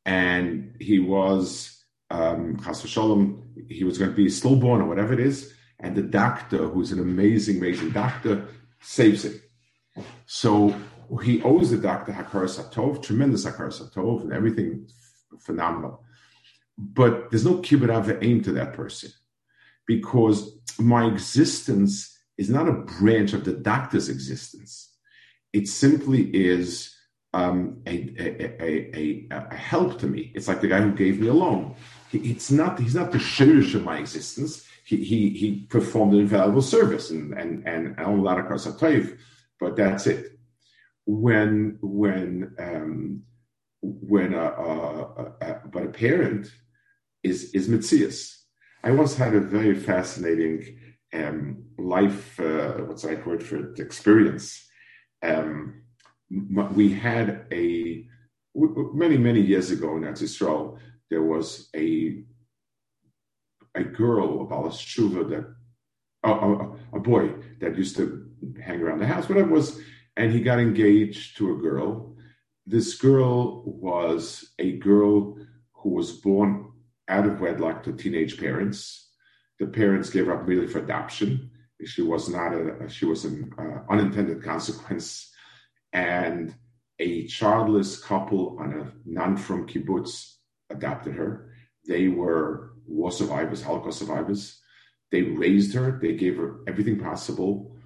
and 0.05 0.75
he 0.81 0.99
was 0.99 1.85
um, 2.11 2.59
shalom, 2.85 3.45
he 3.69 3.85
was 3.85 3.99
going 3.99 4.11
to 4.11 4.17
be 4.17 4.29
stillborn 4.29 4.81
or 4.81 4.89
whatever 4.89 5.13
it 5.13 5.21
is, 5.21 5.55
and 5.79 5.95
the 5.95 6.03
doctor, 6.03 6.69
who's 6.69 6.93
an 6.93 7.01
amazing, 7.01 7.59
amazing 7.59 7.91
doctor, 7.91 8.49
saves 8.81 9.25
him. 9.25 9.41
So 10.27 10.75
he 11.23 11.43
owes 11.43 11.71
the 11.71 11.79
doctor 11.79 12.13
Hakaras 12.13 12.61
Hatov, 12.61 13.03
tremendous 13.03 13.47
Hakaras 13.47 13.81
Hatov, 13.81 14.23
and 14.23 14.33
everything 14.33 14.89
phenomenal. 15.39 16.03
But 16.79 17.31
there's 17.31 17.45
no 17.45 17.57
kibbut 17.57 17.91
aim 18.23 18.41
to 18.45 18.53
that 18.53 18.73
person 18.73 19.11
because 19.87 20.57
my 20.79 21.07
existence 21.07 22.17
is 22.37 22.49
not 22.49 22.69
a 22.69 22.73
branch 22.73 23.33
of 23.33 23.45
the 23.45 23.53
doctor's 23.53 24.09
existence. 24.09 24.95
It 25.53 25.67
simply 25.67 26.31
is 26.35 26.95
um, 27.35 27.83
a, 27.87 28.15
a, 28.19 28.65
a, 28.65 29.27
a, 29.31 29.55
help 29.55 29.99
to 30.01 30.07
me. 30.07 30.31
It's 30.35 30.47
like 30.47 30.61
the 30.61 30.69
guy 30.69 30.81
who 30.81 30.93
gave 30.93 31.21
me 31.21 31.27
a 31.27 31.35
loan. 31.35 31.75
He, 32.11 32.19
it's 32.19 32.51
not, 32.51 32.79
he's 32.79 32.95
not 32.95 33.11
the 33.11 33.19
shirish 33.19 33.75
of 33.75 33.83
my 33.83 33.99
existence. 33.99 34.65
He, 34.85 34.99
he, 34.99 35.31
he 35.31 35.67
performed 35.69 36.15
an 36.15 36.21
invaluable 36.21 36.63
service 36.63 37.11
and, 37.11 37.35
and, 37.35 37.67
and 37.67 37.99
a 37.99 38.11
lot 38.11 38.39
of 38.39 38.47
but 39.61 39.77
that's 39.77 40.07
it. 40.07 40.39
When, 41.07 41.79
when, 41.83 42.55
um, 42.59 43.23
when 43.81 44.35
a, 44.35 44.45
a, 44.45 45.33
a, 45.41 45.61
but 45.71 45.85
a 45.85 45.89
parent 45.89 46.51
is, 47.29 47.55
is 47.55 47.69
Mitzias. 47.69 48.35
I 48.83 48.91
once 48.93 49.17
had 49.17 49.35
a 49.35 49.41
very 49.41 49.75
fascinating 49.75 50.79
um, 51.13 51.65
life, 51.79 52.39
uh, 52.41 52.73
what's 52.87 53.03
the 53.03 53.09
right 53.09 53.27
word 53.27 53.43
for 53.43 53.57
it, 53.57 53.79
experience. 53.79 54.67
Um, 55.23 55.83
we 56.31 56.93
had 56.93 57.47
a, 57.53 58.07
many, 58.55 59.17
many 59.17 59.41
years 59.41 59.71
ago 59.71 59.97
in 59.97 60.03
Eretz 60.03 60.79
there 61.11 61.23
was 61.23 61.71
a, 61.75 62.23
a 63.75 63.83
girl, 63.83 64.43
a 64.43 64.45
Balas 64.45 64.81
Shuva, 64.81 65.29
that, 65.31 65.55
a, 66.25 66.97
a 66.97 67.01
boy 67.01 67.33
that 67.61 67.77
used 67.77 67.97
to 67.97 68.29
hang 68.63 68.81
around 68.81 68.99
the 68.99 69.07
house, 69.07 69.29
whatever 69.29 69.51
was, 69.51 69.81
and 70.17 70.33
he 70.33 70.41
got 70.41 70.59
engaged 70.59 71.37
to 71.39 71.55
a 71.55 71.57
girl. 71.57 72.15
This 72.67 72.99
girl 72.99 73.63
was 73.65 74.53
a 74.59 74.73
girl 74.73 75.39
who 75.73 75.91
was 75.91 76.13
born 76.13 76.69
out 77.09 77.27
of 77.27 77.41
wedlock 77.41 77.83
to 77.85 77.93
teenage 77.93 78.39
parents. 78.39 79.11
The 79.59 79.67
parents 79.67 80.11
gave 80.11 80.29
up 80.29 80.43
immediately 80.43 80.73
for 80.73 80.81
adoption. 80.81 81.51
She 81.85 82.03
was 82.03 82.29
not 82.29 82.53
a, 82.53 82.89
she 82.89 83.07
was 83.07 83.25
an 83.25 83.53
uh, 83.59 83.93
unintended 83.93 84.43
consequence. 84.43 85.33
And 85.93 86.55
a 86.99 87.27
childless 87.27 88.03
couple 88.03 88.59
on 88.61 88.73
a 88.73 88.93
non 89.09 89.37
from 89.37 89.67
kibbutz 89.67 90.35
adopted 90.71 91.15
her. 91.15 91.51
They 91.87 92.09
were 92.09 92.73
war 92.87 93.11
survivors, 93.11 93.63
Holocaust 93.63 94.01
survivors. 94.01 94.61
They 95.11 95.23
raised 95.23 95.75
her. 95.75 95.99
They 96.03 96.15
gave 96.15 96.37
her 96.37 96.61
everything 96.67 96.99
possible. 96.99 97.77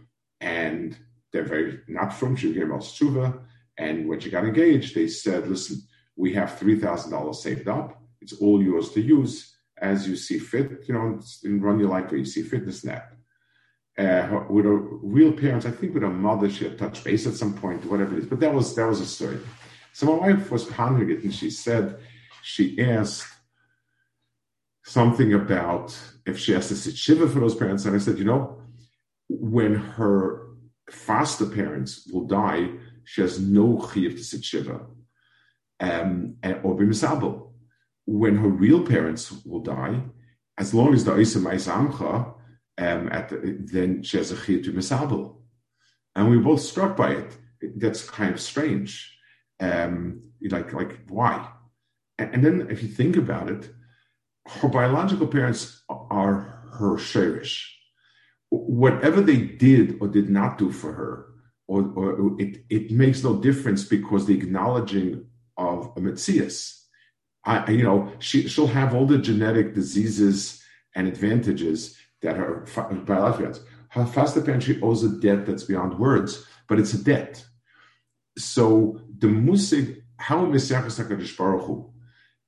And 0.40 0.96
they're 1.32 1.44
very 1.44 1.80
not 1.88 2.12
from. 2.12 2.34
She 2.34 2.60
us 2.60 3.00
And 3.78 4.08
when 4.08 4.20
she 4.20 4.30
got 4.30 4.44
engaged, 4.44 4.94
they 4.94 5.06
said, 5.06 5.48
listen, 5.48 5.82
we 6.16 6.34
have 6.34 6.58
$3,000 6.58 7.34
saved 7.34 7.68
up 7.68 8.01
it's 8.22 8.32
all 8.34 8.62
yours 8.62 8.90
to 8.90 9.00
use 9.00 9.52
as 9.82 10.08
you 10.08 10.16
see 10.16 10.38
fit, 10.38 10.84
you 10.86 10.94
know, 10.94 11.20
and 11.44 11.62
run 11.62 11.80
your 11.80 11.88
life 11.88 12.10
where 12.10 12.20
you 12.20 12.24
see 12.24 12.42
fit, 12.42 12.62
and 12.62 12.72
that. 12.72 13.12
Uh, 13.98 14.44
with 14.48 14.64
a 14.64 14.70
real 14.70 15.32
parents, 15.32 15.66
I 15.66 15.70
think 15.72 15.92
with 15.92 16.04
a 16.04 16.08
mother, 16.08 16.48
she 16.48 16.64
had 16.64 16.78
touched 16.78 17.04
base 17.04 17.26
at 17.26 17.34
some 17.34 17.52
point, 17.52 17.84
whatever 17.84 18.14
it 18.16 18.20
is. 18.20 18.26
But 18.26 18.40
that 18.40 18.54
was 18.54 18.74
that 18.76 18.86
was 18.86 19.00
a 19.00 19.06
story. 19.06 19.38
So 19.92 20.06
my 20.06 20.14
wife 20.14 20.50
was 20.50 20.64
pondering 20.64 21.10
it, 21.10 21.24
and 21.24 21.34
she 21.34 21.50
said, 21.50 21.98
she 22.42 22.80
asked 22.80 23.28
something 24.84 25.34
about 25.34 25.98
if 26.24 26.38
she 26.38 26.52
has 26.52 26.68
to 26.68 26.76
sit 26.76 26.96
shiva 26.96 27.28
for 27.28 27.40
those 27.40 27.54
parents, 27.54 27.84
and 27.84 27.94
I 27.94 27.98
said, 27.98 28.18
you 28.18 28.24
know, 28.24 28.62
when 29.28 29.74
her 29.74 30.46
foster 30.90 31.46
parents 31.46 32.08
will 32.10 32.26
die, 32.26 32.70
she 33.04 33.20
has 33.20 33.40
no 33.40 33.78
chiyuv 33.78 34.16
to 34.16 34.24
sit 34.24 34.44
shiva, 34.44 34.80
um, 35.80 36.36
or 36.62 36.76
be 36.76 36.86
misable 36.86 37.51
when 38.06 38.36
her 38.36 38.48
real 38.48 38.84
parents 38.84 39.32
will 39.44 39.60
die, 39.60 40.02
as 40.58 40.74
long 40.74 40.94
as 40.94 41.04
the 41.04 41.16
Isa 41.18 41.38
Amcha, 41.38 42.34
um, 42.78 43.08
at 43.10 43.28
the, 43.28 43.58
then 43.60 44.02
she 44.02 44.16
has 44.16 44.32
a 44.32 44.36
chiyah 44.36 44.64
to 44.64 44.72
misabel. 44.72 45.36
And 46.14 46.28
we 46.28 46.36
were 46.36 46.42
both 46.42 46.60
struck 46.60 46.96
by 46.96 47.12
it. 47.12 47.36
That's 47.76 48.08
kind 48.08 48.32
of 48.32 48.40
strange. 48.40 49.16
Um, 49.60 50.22
like, 50.50 50.72
like 50.72 50.98
why? 51.08 51.48
And, 52.18 52.34
and, 52.34 52.44
then 52.44 52.70
if 52.70 52.82
you 52.82 52.88
think 52.88 53.16
about 53.16 53.48
it, 53.48 53.70
her 54.46 54.68
biological 54.68 55.28
parents 55.28 55.82
are 55.88 56.64
her 56.72 56.98
sherish. 56.98 57.78
Whatever 58.50 59.20
they 59.20 59.36
did 59.36 59.98
or 60.00 60.08
did 60.08 60.28
not 60.28 60.58
do 60.58 60.72
for 60.72 60.92
her, 60.92 61.26
or, 61.68 61.82
or 61.96 62.40
it, 62.40 62.64
it 62.68 62.90
makes 62.90 63.22
no 63.22 63.36
difference 63.36 63.84
because 63.84 64.26
the 64.26 64.34
acknowledging 64.34 65.26
of 65.56 65.92
a 65.96 66.00
Metzias 66.00 66.81
I, 67.44 67.70
you 67.70 67.82
know, 67.82 68.12
she, 68.18 68.48
she'll 68.48 68.66
have 68.68 68.94
all 68.94 69.06
the 69.06 69.18
genetic 69.18 69.74
diseases 69.74 70.62
and 70.94 71.08
advantages 71.08 71.96
that 72.22 72.36
her 72.36 72.64
biological 73.06 73.46
has. 73.46 73.60
Her 73.88 74.06
foster 74.06 74.40
parent, 74.40 74.62
she 74.62 74.80
owes 74.80 75.02
a 75.02 75.08
debt 75.08 75.44
that's 75.44 75.64
beyond 75.64 75.98
words, 75.98 76.46
but 76.68 76.78
it's 76.78 76.94
a 76.94 77.02
debt. 77.02 77.44
So 78.38 79.00
the 79.18 79.26
musig, 79.26 80.02
how 80.16 80.46
Mesachas 80.46 81.02
HaKadosh 81.02 81.36
Baruch 81.36 81.62
Hu, 81.62 81.92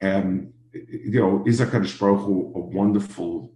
um, 0.03 0.53
you 0.73 1.21
know, 1.21 1.45
is 1.47 1.61
HaKadosh 1.61 1.99
Baruch 1.99 2.21
Hu 2.21 2.53
a 2.55 2.61
wonderful 2.61 3.53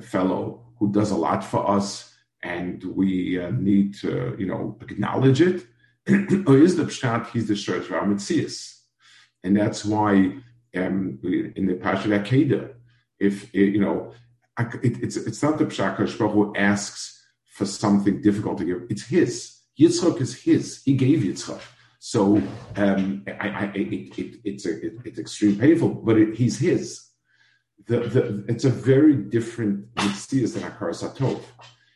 fellow 0.00 0.72
who 0.78 0.92
does 0.92 1.10
a 1.10 1.16
lot 1.16 1.42
for 1.42 1.68
us 1.68 2.14
and 2.42 2.82
we 2.84 3.40
uh, 3.40 3.50
need 3.50 3.94
to, 3.94 4.36
you 4.38 4.46
know, 4.46 4.78
acknowledge 4.82 5.40
it? 5.40 5.66
or 6.46 6.58
is 6.58 6.76
the 6.76 6.84
Pshat, 6.84 7.30
he's 7.30 7.48
the 7.48 7.54
Shresh 7.54 7.86
Ramitzias? 7.86 8.78
And 9.44 9.56
that's 9.56 9.84
why 9.84 10.36
um, 10.76 11.18
in 11.22 11.66
the 11.66 11.74
Pasha 11.74 12.12
of 12.12 12.22
Akedah. 12.22 12.72
If 13.18 13.54
you 13.54 13.80
know, 13.80 14.12
it, 14.58 15.02
it's 15.02 15.16
it's 15.16 15.42
not 15.42 15.58
the 15.58 15.66
Pshakash 15.66 16.12
who 16.16 16.54
asks 16.56 17.24
for 17.46 17.66
something 17.66 18.20
difficult 18.20 18.58
to 18.58 18.64
give. 18.64 18.82
It's 18.90 19.06
his. 19.06 19.58
Yitzchak 19.78 20.20
is 20.20 20.42
his. 20.42 20.82
He 20.84 20.94
gave 20.94 21.20
Yitzchak. 21.20 21.60
So 21.98 22.42
um, 22.76 23.24
I, 23.28 23.48
I, 23.48 23.64
it, 23.74 24.18
it, 24.18 24.40
it's 24.44 24.66
a, 24.66 24.86
it, 24.86 24.94
it's 25.04 25.18
extremely 25.20 25.58
painful, 25.58 25.90
but 25.90 26.16
he's 26.34 26.58
his. 26.58 27.00
The, 27.86 28.00
the, 28.00 28.44
it's 28.48 28.64
a 28.64 28.70
very 28.70 29.14
different 29.14 29.94
mitzias 29.94 30.54
than 30.54 30.64
Akar 30.64 30.90
Satov. 30.90 31.40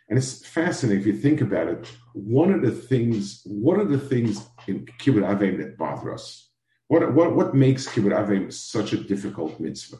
And 0.09 0.17
it's 0.17 0.47
fascinating 0.47 1.01
if 1.01 1.07
you 1.07 1.17
think 1.17 1.41
about 1.41 1.67
it. 1.69 1.89
One 2.12 2.53
of 2.53 2.62
the 2.62 2.71
things, 2.71 3.43
one 3.45 3.81
of 3.81 3.91
the 3.91 3.99
things 3.99 4.47
in 4.69 4.87
Kibbut 4.87 5.25
Avim 5.25 5.59
that 5.59 5.77
bother 5.77 6.15
us 6.15 6.46
what, 6.88 7.12
what, 7.14 7.35
what 7.35 7.55
makes 7.55 7.88
Kibbut 7.88 8.12
Avim 8.12 8.53
such 8.53 8.92
a 8.92 8.96
difficult 8.96 9.59
mitzvah? 9.59 9.99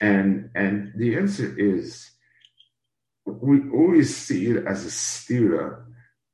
And, 0.00 0.50
and 0.54 0.92
the 0.96 1.16
answer 1.16 1.54
is 1.58 2.10
we 3.26 3.68
always 3.70 4.16
see 4.16 4.46
it 4.46 4.66
as 4.66 4.84
a 4.84 4.88
stira 4.88 5.84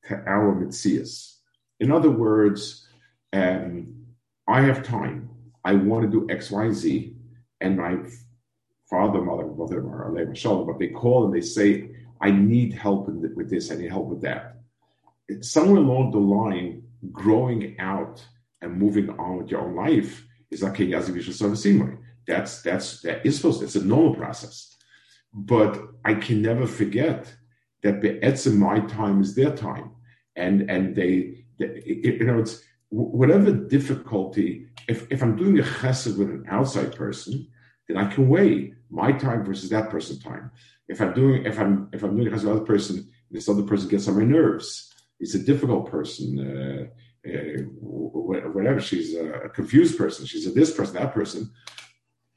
to 0.08 0.14
our 0.26 0.54
mitzvahs. 0.54 1.36
In 1.80 1.90
other 1.90 2.10
words, 2.10 2.86
um, 3.32 4.06
I 4.46 4.62
have 4.62 4.82
time. 4.82 5.30
I 5.64 5.74
want 5.74 6.04
to 6.04 6.08
do 6.10 6.32
X, 6.32 6.50
Y, 6.50 6.70
Z, 6.70 7.16
and 7.60 7.76
my 7.76 7.96
father, 8.88 9.20
mother, 9.20 9.46
mother, 9.46 9.80
are 9.80 10.64
but 10.64 10.78
they 10.78 10.88
call 10.88 11.24
and 11.24 11.34
they 11.34 11.40
say, 11.40 11.90
I 12.20 12.30
need 12.30 12.72
help 12.72 13.08
with 13.08 13.50
this, 13.50 13.70
I 13.70 13.76
need 13.76 13.90
help 13.90 14.06
with 14.06 14.22
that. 14.22 14.58
Somewhere 15.40 15.78
along 15.78 16.12
the 16.12 16.18
line, 16.18 16.84
growing 17.10 17.78
out 17.80 18.24
and 18.66 18.79
moving 18.79 19.09
on 19.18 19.38
with 19.38 19.50
your 19.50 19.62
own 19.62 19.74
life 19.74 20.26
is 20.50 20.62
like 20.62 20.79
a 20.81 21.98
That's 22.26 22.62
that's 22.62 23.00
that 23.02 23.24
is 23.24 23.37
supposed. 23.37 23.62
It's 23.62 23.76
a 23.76 23.85
normal 23.85 24.14
process, 24.14 24.76
but 25.33 25.81
I 26.05 26.14
can 26.14 26.42
never 26.42 26.66
forget 26.66 27.33
that 27.83 28.00
be'etzim 28.00 28.57
my 28.57 28.81
time 28.81 29.20
is 29.20 29.35
their 29.35 29.55
time, 29.55 29.92
and 30.35 30.70
and 30.70 30.94
they, 30.94 31.44
they 31.59 31.83
you 31.87 32.24
know 32.24 32.38
it's 32.38 32.62
whatever 32.88 33.52
difficulty, 33.52 34.66
if, 34.88 35.11
if 35.11 35.22
I'm 35.22 35.37
doing 35.37 35.59
a 35.59 35.62
chesed 35.62 36.16
with 36.18 36.31
an 36.31 36.44
outside 36.48 36.94
person, 36.94 37.48
then 37.88 37.96
I 37.96 38.07
can 38.12 38.29
weigh 38.29 38.74
my 38.90 39.12
time 39.12 39.44
versus 39.44 39.70
that 39.70 39.90
person's 39.90 40.22
time. 40.22 40.50
If 40.88 41.00
I'm 41.00 41.14
doing 41.14 41.44
if 41.46 41.59
I'm 41.59 41.88
if 41.92 42.02
I'm 42.02 42.16
doing 42.16 42.29
a 42.29 42.31
chesed 42.31 42.44
with 42.44 42.52
another 42.52 42.64
person, 42.64 43.11
this 43.31 43.48
other 43.48 43.62
person 43.62 43.88
gets 43.88 44.09
on 44.09 44.18
my 44.18 44.24
nerves. 44.24 44.92
He's 45.18 45.35
a 45.35 45.42
difficult 45.42 45.90
person. 45.90 46.38
Uh, 46.38 46.87
whatever 47.26 48.80
she's 48.80 49.14
a 49.14 49.48
confused 49.54 49.98
person, 49.98 50.26
she's 50.26 50.46
a 50.46 50.50
this 50.50 50.74
person, 50.74 50.94
that 50.94 51.14
person. 51.14 51.50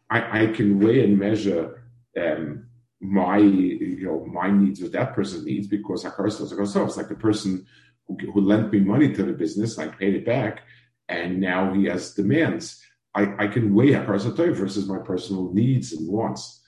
I, 0.10 0.44
I 0.44 0.48
can 0.48 0.80
weigh 0.80 1.04
and 1.04 1.20
measure 1.20 1.84
um, 2.20 2.66
my 3.02 3.38
you 3.38 4.06
know 4.06 4.26
my 4.26 4.50
needs 4.52 4.82
with 4.82 4.92
that 4.94 5.14
person's 5.14 5.46
needs 5.46 5.68
because 5.68 6.04
Hakaras 6.04 6.42
It's 6.42 6.98
like 6.98 7.08
the 7.08 7.16
person 7.16 7.66
who, 8.08 8.18
who 8.34 8.42
lent 8.42 8.72
me 8.74 8.80
money 8.80 9.14
to 9.14 9.24
the 9.24 9.34
business, 9.34 9.78
I 9.78 9.88
paid 9.88 10.16
it 10.16 10.26
back, 10.26 10.62
and 11.08 11.40
now 11.40 11.74
he 11.74 11.86
has 11.86 12.14
demands. 12.14 12.84
I, 13.16 13.46
I 13.46 13.48
can 13.48 13.74
weigh 13.74 13.92
Hakaras 13.92 14.36
versus 14.56 14.88
my 14.88 15.00
personal 15.00 15.52
needs 15.54 15.94
and 15.94 16.08
wants. 16.08 16.62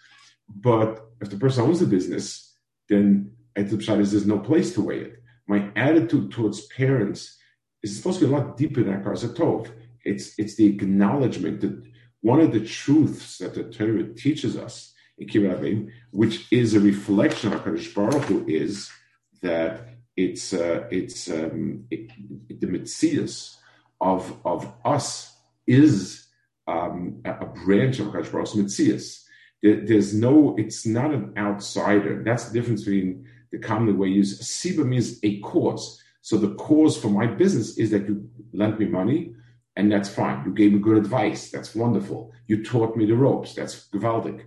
But 0.50 1.06
if 1.22 1.30
the 1.30 1.38
person 1.38 1.64
owns 1.64 1.80
the 1.80 1.86
business, 1.86 2.56
then 2.90 3.32
at 3.56 3.70
the 3.70 3.78
is 3.78 4.12
there's 4.12 4.26
no 4.26 4.40
place 4.40 4.74
to 4.74 4.82
weigh 4.82 5.00
it. 5.00 5.24
My 5.48 5.72
attitude 5.76 6.32
towards 6.32 6.66
parents 6.68 7.38
is 7.84 7.96
supposed 7.96 8.20
to 8.20 8.28
be 8.28 8.34
a 8.34 8.38
lot 8.38 8.58
deeper 8.58 8.84
than 8.84 9.02
Hakaras 9.02 9.26
Tov. 9.36 9.72
It's 10.04 10.38
it's 10.38 10.56
the 10.56 10.66
acknowledgement 10.66 11.62
that 11.62 11.84
one 12.22 12.40
of 12.40 12.52
the 12.52 12.66
truths 12.66 13.40
that 13.40 13.54
the 13.56 13.64
Torah 13.64 14.14
teaches 14.14 14.56
us 14.58 14.94
in 15.18 15.28
Kiberabin, 15.28 15.92
which 16.12 16.52
is 16.52 16.74
a 16.74 16.80
reflection 16.80 17.54
of 17.54 17.64
Hakadosh 17.64 17.94
Baruch 17.94 18.24
Hu, 18.24 18.46
is 18.48 18.92
that 19.42 19.88
it's 20.16 20.54
uh, 20.54 20.88
it's 20.92 21.30
um, 21.30 21.86
it, 21.90 22.12
the 22.48 22.68
mitzias 22.68 23.56
of 24.00 24.40
of 24.46 24.72
us 24.86 25.36
is 25.68 26.28
um, 26.68 27.22
a 27.26 27.46
branch 27.46 28.00
of 28.00 28.08
Hakadosh 28.08 28.32
Baruch 28.32 28.50
Hu's 28.50 29.22
there's 29.62 30.14
no, 30.14 30.56
it's 30.58 30.86
not 30.86 31.14
an 31.14 31.34
outsider. 31.38 32.24
That's 32.24 32.46
the 32.46 32.60
difference 32.60 32.84
between 32.84 33.28
the 33.52 33.60
common 33.60 33.98
way 33.98 34.08
you 34.08 34.16
use. 34.16 34.42
Siba 34.42 34.86
means 34.86 35.20
a 35.24 35.40
cause. 35.42 36.01
So 36.22 36.38
the 36.38 36.54
cause 36.56 36.98
for 36.98 37.10
my 37.10 37.28
business 37.28 37.78
is 37.78 37.92
that 37.92 38.08
you 38.08 38.30
lent 38.54 38.80
me 38.80 38.86
money, 38.86 39.34
and 39.76 39.92
that's 39.92 40.10
fine. 40.10 40.44
You 40.46 40.54
gave 40.54 40.74
me 40.74 40.80
good 40.80 40.98
advice. 40.98 41.50
That's 41.50 41.76
wonderful. 41.76 42.32
You 42.48 42.64
taught 42.64 42.96
me 42.96 43.06
the 43.06 43.16
ropes. 43.16 43.56
That's 43.56 43.88
gewaldig. 43.90 44.44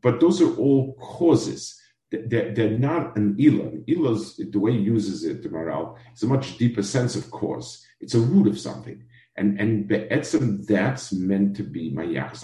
But 0.00 0.20
those 0.20 0.40
are 0.42 0.54
all 0.56 0.94
causes. 0.94 1.80
They're, 2.10 2.54
they're 2.54 2.78
not 2.78 3.16
an 3.16 3.36
ila. 3.40 3.70
Ila's, 3.88 4.36
the 4.36 4.58
way 4.58 4.72
he 4.72 4.78
uses 4.78 5.24
it, 5.24 5.42
the 5.42 5.48
Maharal, 5.48 5.96
is 6.14 6.22
a 6.22 6.26
much 6.26 6.58
deeper 6.58 6.82
sense 6.82 7.16
of 7.16 7.30
cause. 7.30 7.84
It's 8.00 8.14
a 8.14 8.20
root 8.20 8.46
of 8.46 8.58
something. 8.58 9.04
And 9.36 9.58
and 9.60 9.88
be'etzem, 9.88 10.64
that's 10.66 11.12
meant 11.12 11.56
to 11.56 11.64
be 11.64 11.90
my 11.90 12.06
Mayachas 12.06 12.42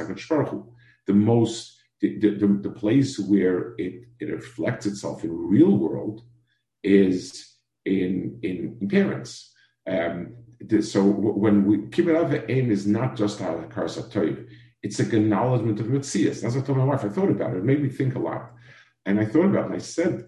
the 1.07 1.13
most, 1.15 1.79
the, 2.01 2.19
the, 2.19 2.61
the, 2.63 2.71
place 2.71 3.19
where 3.19 3.75
it, 3.79 4.05
it 4.21 4.27
reflects 4.27 4.87
itself 4.87 5.25
in 5.25 5.31
real 5.33 5.77
world 5.77 6.23
is 6.83 7.50
in, 7.85 8.39
in, 8.43 8.77
in 8.81 8.89
parents. 8.89 9.53
Um, 9.87 10.35
so 10.83 11.03
when 11.03 11.65
we 11.65 11.79
kibbutz 11.79 12.45
aim 12.49 12.71
is 12.71 12.87
not 12.87 13.17
just 13.17 13.41
a 13.41 13.45
karsa 13.45 14.47
it's 14.83 14.99
an 14.99 15.15
acknowledgement 15.15 15.81
of 15.81 15.87
Metzias. 15.87 16.41
That's 16.41 16.55
what 16.55 16.65
I 16.65 16.67
told 16.67 16.79
my 16.79 16.85
wife. 16.85 17.05
I 17.05 17.09
thought 17.09 17.31
about 17.31 17.53
it. 17.53 17.59
It 17.59 17.65
made 17.65 17.83
me 17.83 17.89
think 17.89 18.15
a 18.15 18.19
lot. 18.19 18.53
And 19.05 19.21
I 19.21 19.25
thought 19.25 19.47
about 19.47 19.65
it 19.65 19.67
and 19.67 19.75
I 19.75 19.79
said, 19.79 20.27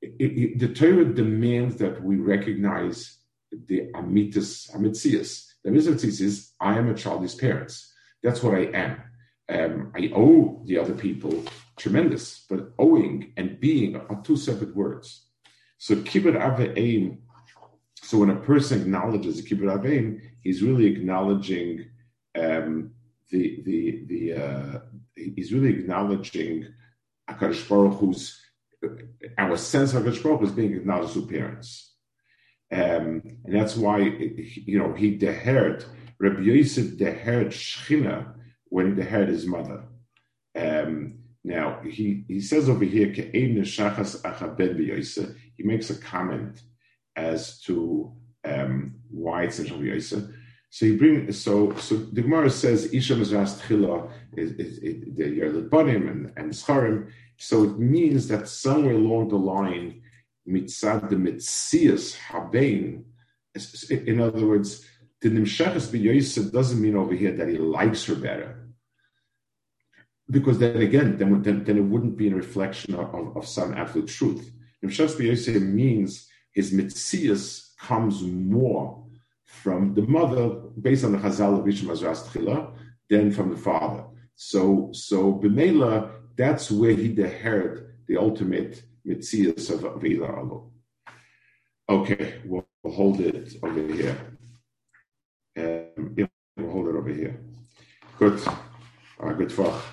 it, 0.00 0.14
it, 0.18 0.58
the 0.58 0.68
Torah 0.68 1.04
demands 1.04 1.76
that 1.76 2.02
we 2.02 2.16
recognize 2.16 3.18
the 3.66 3.90
amitas, 3.94 4.70
amitzias. 4.74 5.46
The 5.62 5.70
amitas 5.70 6.20
is, 6.20 6.52
I 6.60 6.78
am 6.78 6.88
a 6.88 6.94
child 6.94 7.16
of 7.16 7.22
his 7.22 7.34
parents. 7.34 7.92
That's 8.22 8.42
what 8.42 8.54
I 8.54 8.70
am. 8.74 9.02
Um, 9.48 9.92
I 9.94 10.10
owe 10.14 10.62
the 10.64 10.78
other 10.78 10.94
people 10.94 11.44
tremendous, 11.76 12.44
but 12.48 12.72
owing 12.78 13.32
and 13.36 13.60
being 13.60 13.96
are 13.96 14.22
two 14.22 14.36
separate 14.36 14.74
words. 14.74 15.26
So 15.82 15.96
kibbut 15.96 16.36
aveim. 16.40 17.18
So 17.96 18.18
when 18.18 18.30
a 18.30 18.36
person 18.36 18.82
acknowledges 18.82 19.40
a 19.40 19.42
kibbut 19.42 19.68
aveim, 19.76 20.20
he's 20.40 20.62
really 20.62 20.86
acknowledging 20.86 21.86
um, 22.38 22.92
the 23.32 23.60
the 23.64 24.04
the 24.06 24.32
uh, 24.44 24.78
he's 25.16 25.52
really 25.52 25.70
acknowledging 25.70 26.68
Akadosh 27.28 27.68
Baruch 27.68 27.98
Hu's 27.98 28.40
our 29.38 29.56
sense 29.56 29.92
of 29.92 30.04
Akadosh 30.04 30.22
Baruch 30.22 30.38
Hu 30.38 30.46
is 30.46 30.52
being 30.52 30.72
acknowledged 30.72 31.14
through 31.14 31.26
parents, 31.26 31.94
um, 32.70 33.20
and 33.44 33.52
that's 33.52 33.74
why 33.74 33.98
you 33.98 34.78
know 34.78 34.92
he 34.92 35.16
dehered 35.16 35.84
Rabbi 36.20 36.42
Yosef 36.42 36.96
dehered 36.96 37.48
Shechina 37.48 38.32
when 38.66 38.86
he 38.86 39.02
dehered 39.02 39.28
his 39.28 39.46
mother. 39.46 39.82
Um, 40.54 41.21
now 41.44 41.80
he 41.88 42.24
he 42.28 42.40
says 42.40 42.68
over 42.68 42.84
here 42.84 43.12
he 43.12 43.62
makes 45.58 45.90
a 45.90 45.94
comment 45.96 46.62
as 47.16 47.60
to 47.62 48.12
um, 48.44 48.94
why 49.10 49.44
it's 49.44 49.58
in 49.58 49.66
Rabbi 49.66 49.84
Yosef. 49.84 50.24
So 50.70 50.86
he 50.86 50.96
bring 50.96 51.30
so 51.32 51.74
so 51.76 51.96
the 51.96 52.22
Gemara 52.22 52.48
says 52.50 52.92
Isha 52.92 53.14
Mizras 53.14 53.60
Tchila 53.60 54.10
is, 54.36 54.52
is, 54.52 54.78
is 54.78 55.16
the 55.16 55.24
Yerlit 55.24 56.08
and, 56.10 56.32
and 56.36 56.52
Scharim. 56.52 57.10
So 57.36 57.64
it 57.64 57.78
means 57.78 58.28
that 58.28 58.48
somewhere 58.48 58.94
along 58.94 59.28
the 59.28 59.36
line, 59.36 60.02
mitzad 60.48 61.10
the 61.10 61.16
mitzias 61.16 62.16
habein. 62.16 63.04
In 63.90 64.20
other 64.20 64.46
words, 64.46 64.86
the 65.20 65.28
nimshachas 65.28 65.88
b'yoyse 65.88 66.50
doesn't 66.50 66.80
mean 66.80 66.96
over 66.96 67.14
here 67.14 67.32
that 67.32 67.48
he 67.48 67.58
likes 67.58 68.04
her 68.06 68.14
better, 68.14 68.61
because 70.32 70.58
then 70.58 70.78
again, 70.78 71.18
then, 71.18 71.42
then, 71.42 71.62
then 71.62 71.76
it 71.76 71.84
wouldn't 71.84 72.16
be 72.16 72.30
a 72.30 72.34
reflection 72.34 72.94
of, 72.94 73.14
of, 73.14 73.36
of 73.36 73.46
some 73.46 73.74
absolute 73.74 74.08
truth. 74.08 74.50
Nimshachas 74.82 75.16
b'yoyse 75.16 75.62
means 75.62 76.28
his 76.52 76.72
mitzias 76.72 77.76
comes 77.78 78.22
more 78.22 79.04
from 79.44 79.94
the 79.94 80.02
mother, 80.02 80.48
based 80.80 81.04
on 81.04 81.12
the 81.12 81.18
Chazal 81.18 81.58
of 81.58 81.64
Rishon 81.64 81.86
Tchila, 81.86 82.72
than 83.10 83.30
from 83.30 83.50
the 83.50 83.56
father. 83.56 84.04
So, 84.34 84.90
so 84.92 85.34
B'meila, 85.34 86.10
that's 86.36 86.70
where 86.70 86.94
he 86.94 87.10
inherited 87.10 87.84
the 88.08 88.16
ultimate 88.16 88.82
mitzias 89.06 89.70
of 89.70 89.84
Avila 89.84 90.40
Alo. 90.40 90.72
Okay, 91.88 92.40
we'll, 92.46 92.66
we'll, 92.82 92.94
hold 92.94 93.20
it 93.20 93.54
over 93.62 93.86
here. 93.92 94.16
Um, 95.58 96.14
yeah, 96.16 96.26
we'll 96.56 96.70
hold 96.70 96.88
it 96.88 96.96
over 96.96 97.10
here. 97.10 97.38
Good. 98.18 98.40
Uh, 99.20 99.32
good. 99.34 99.50
Fach. 99.50 99.91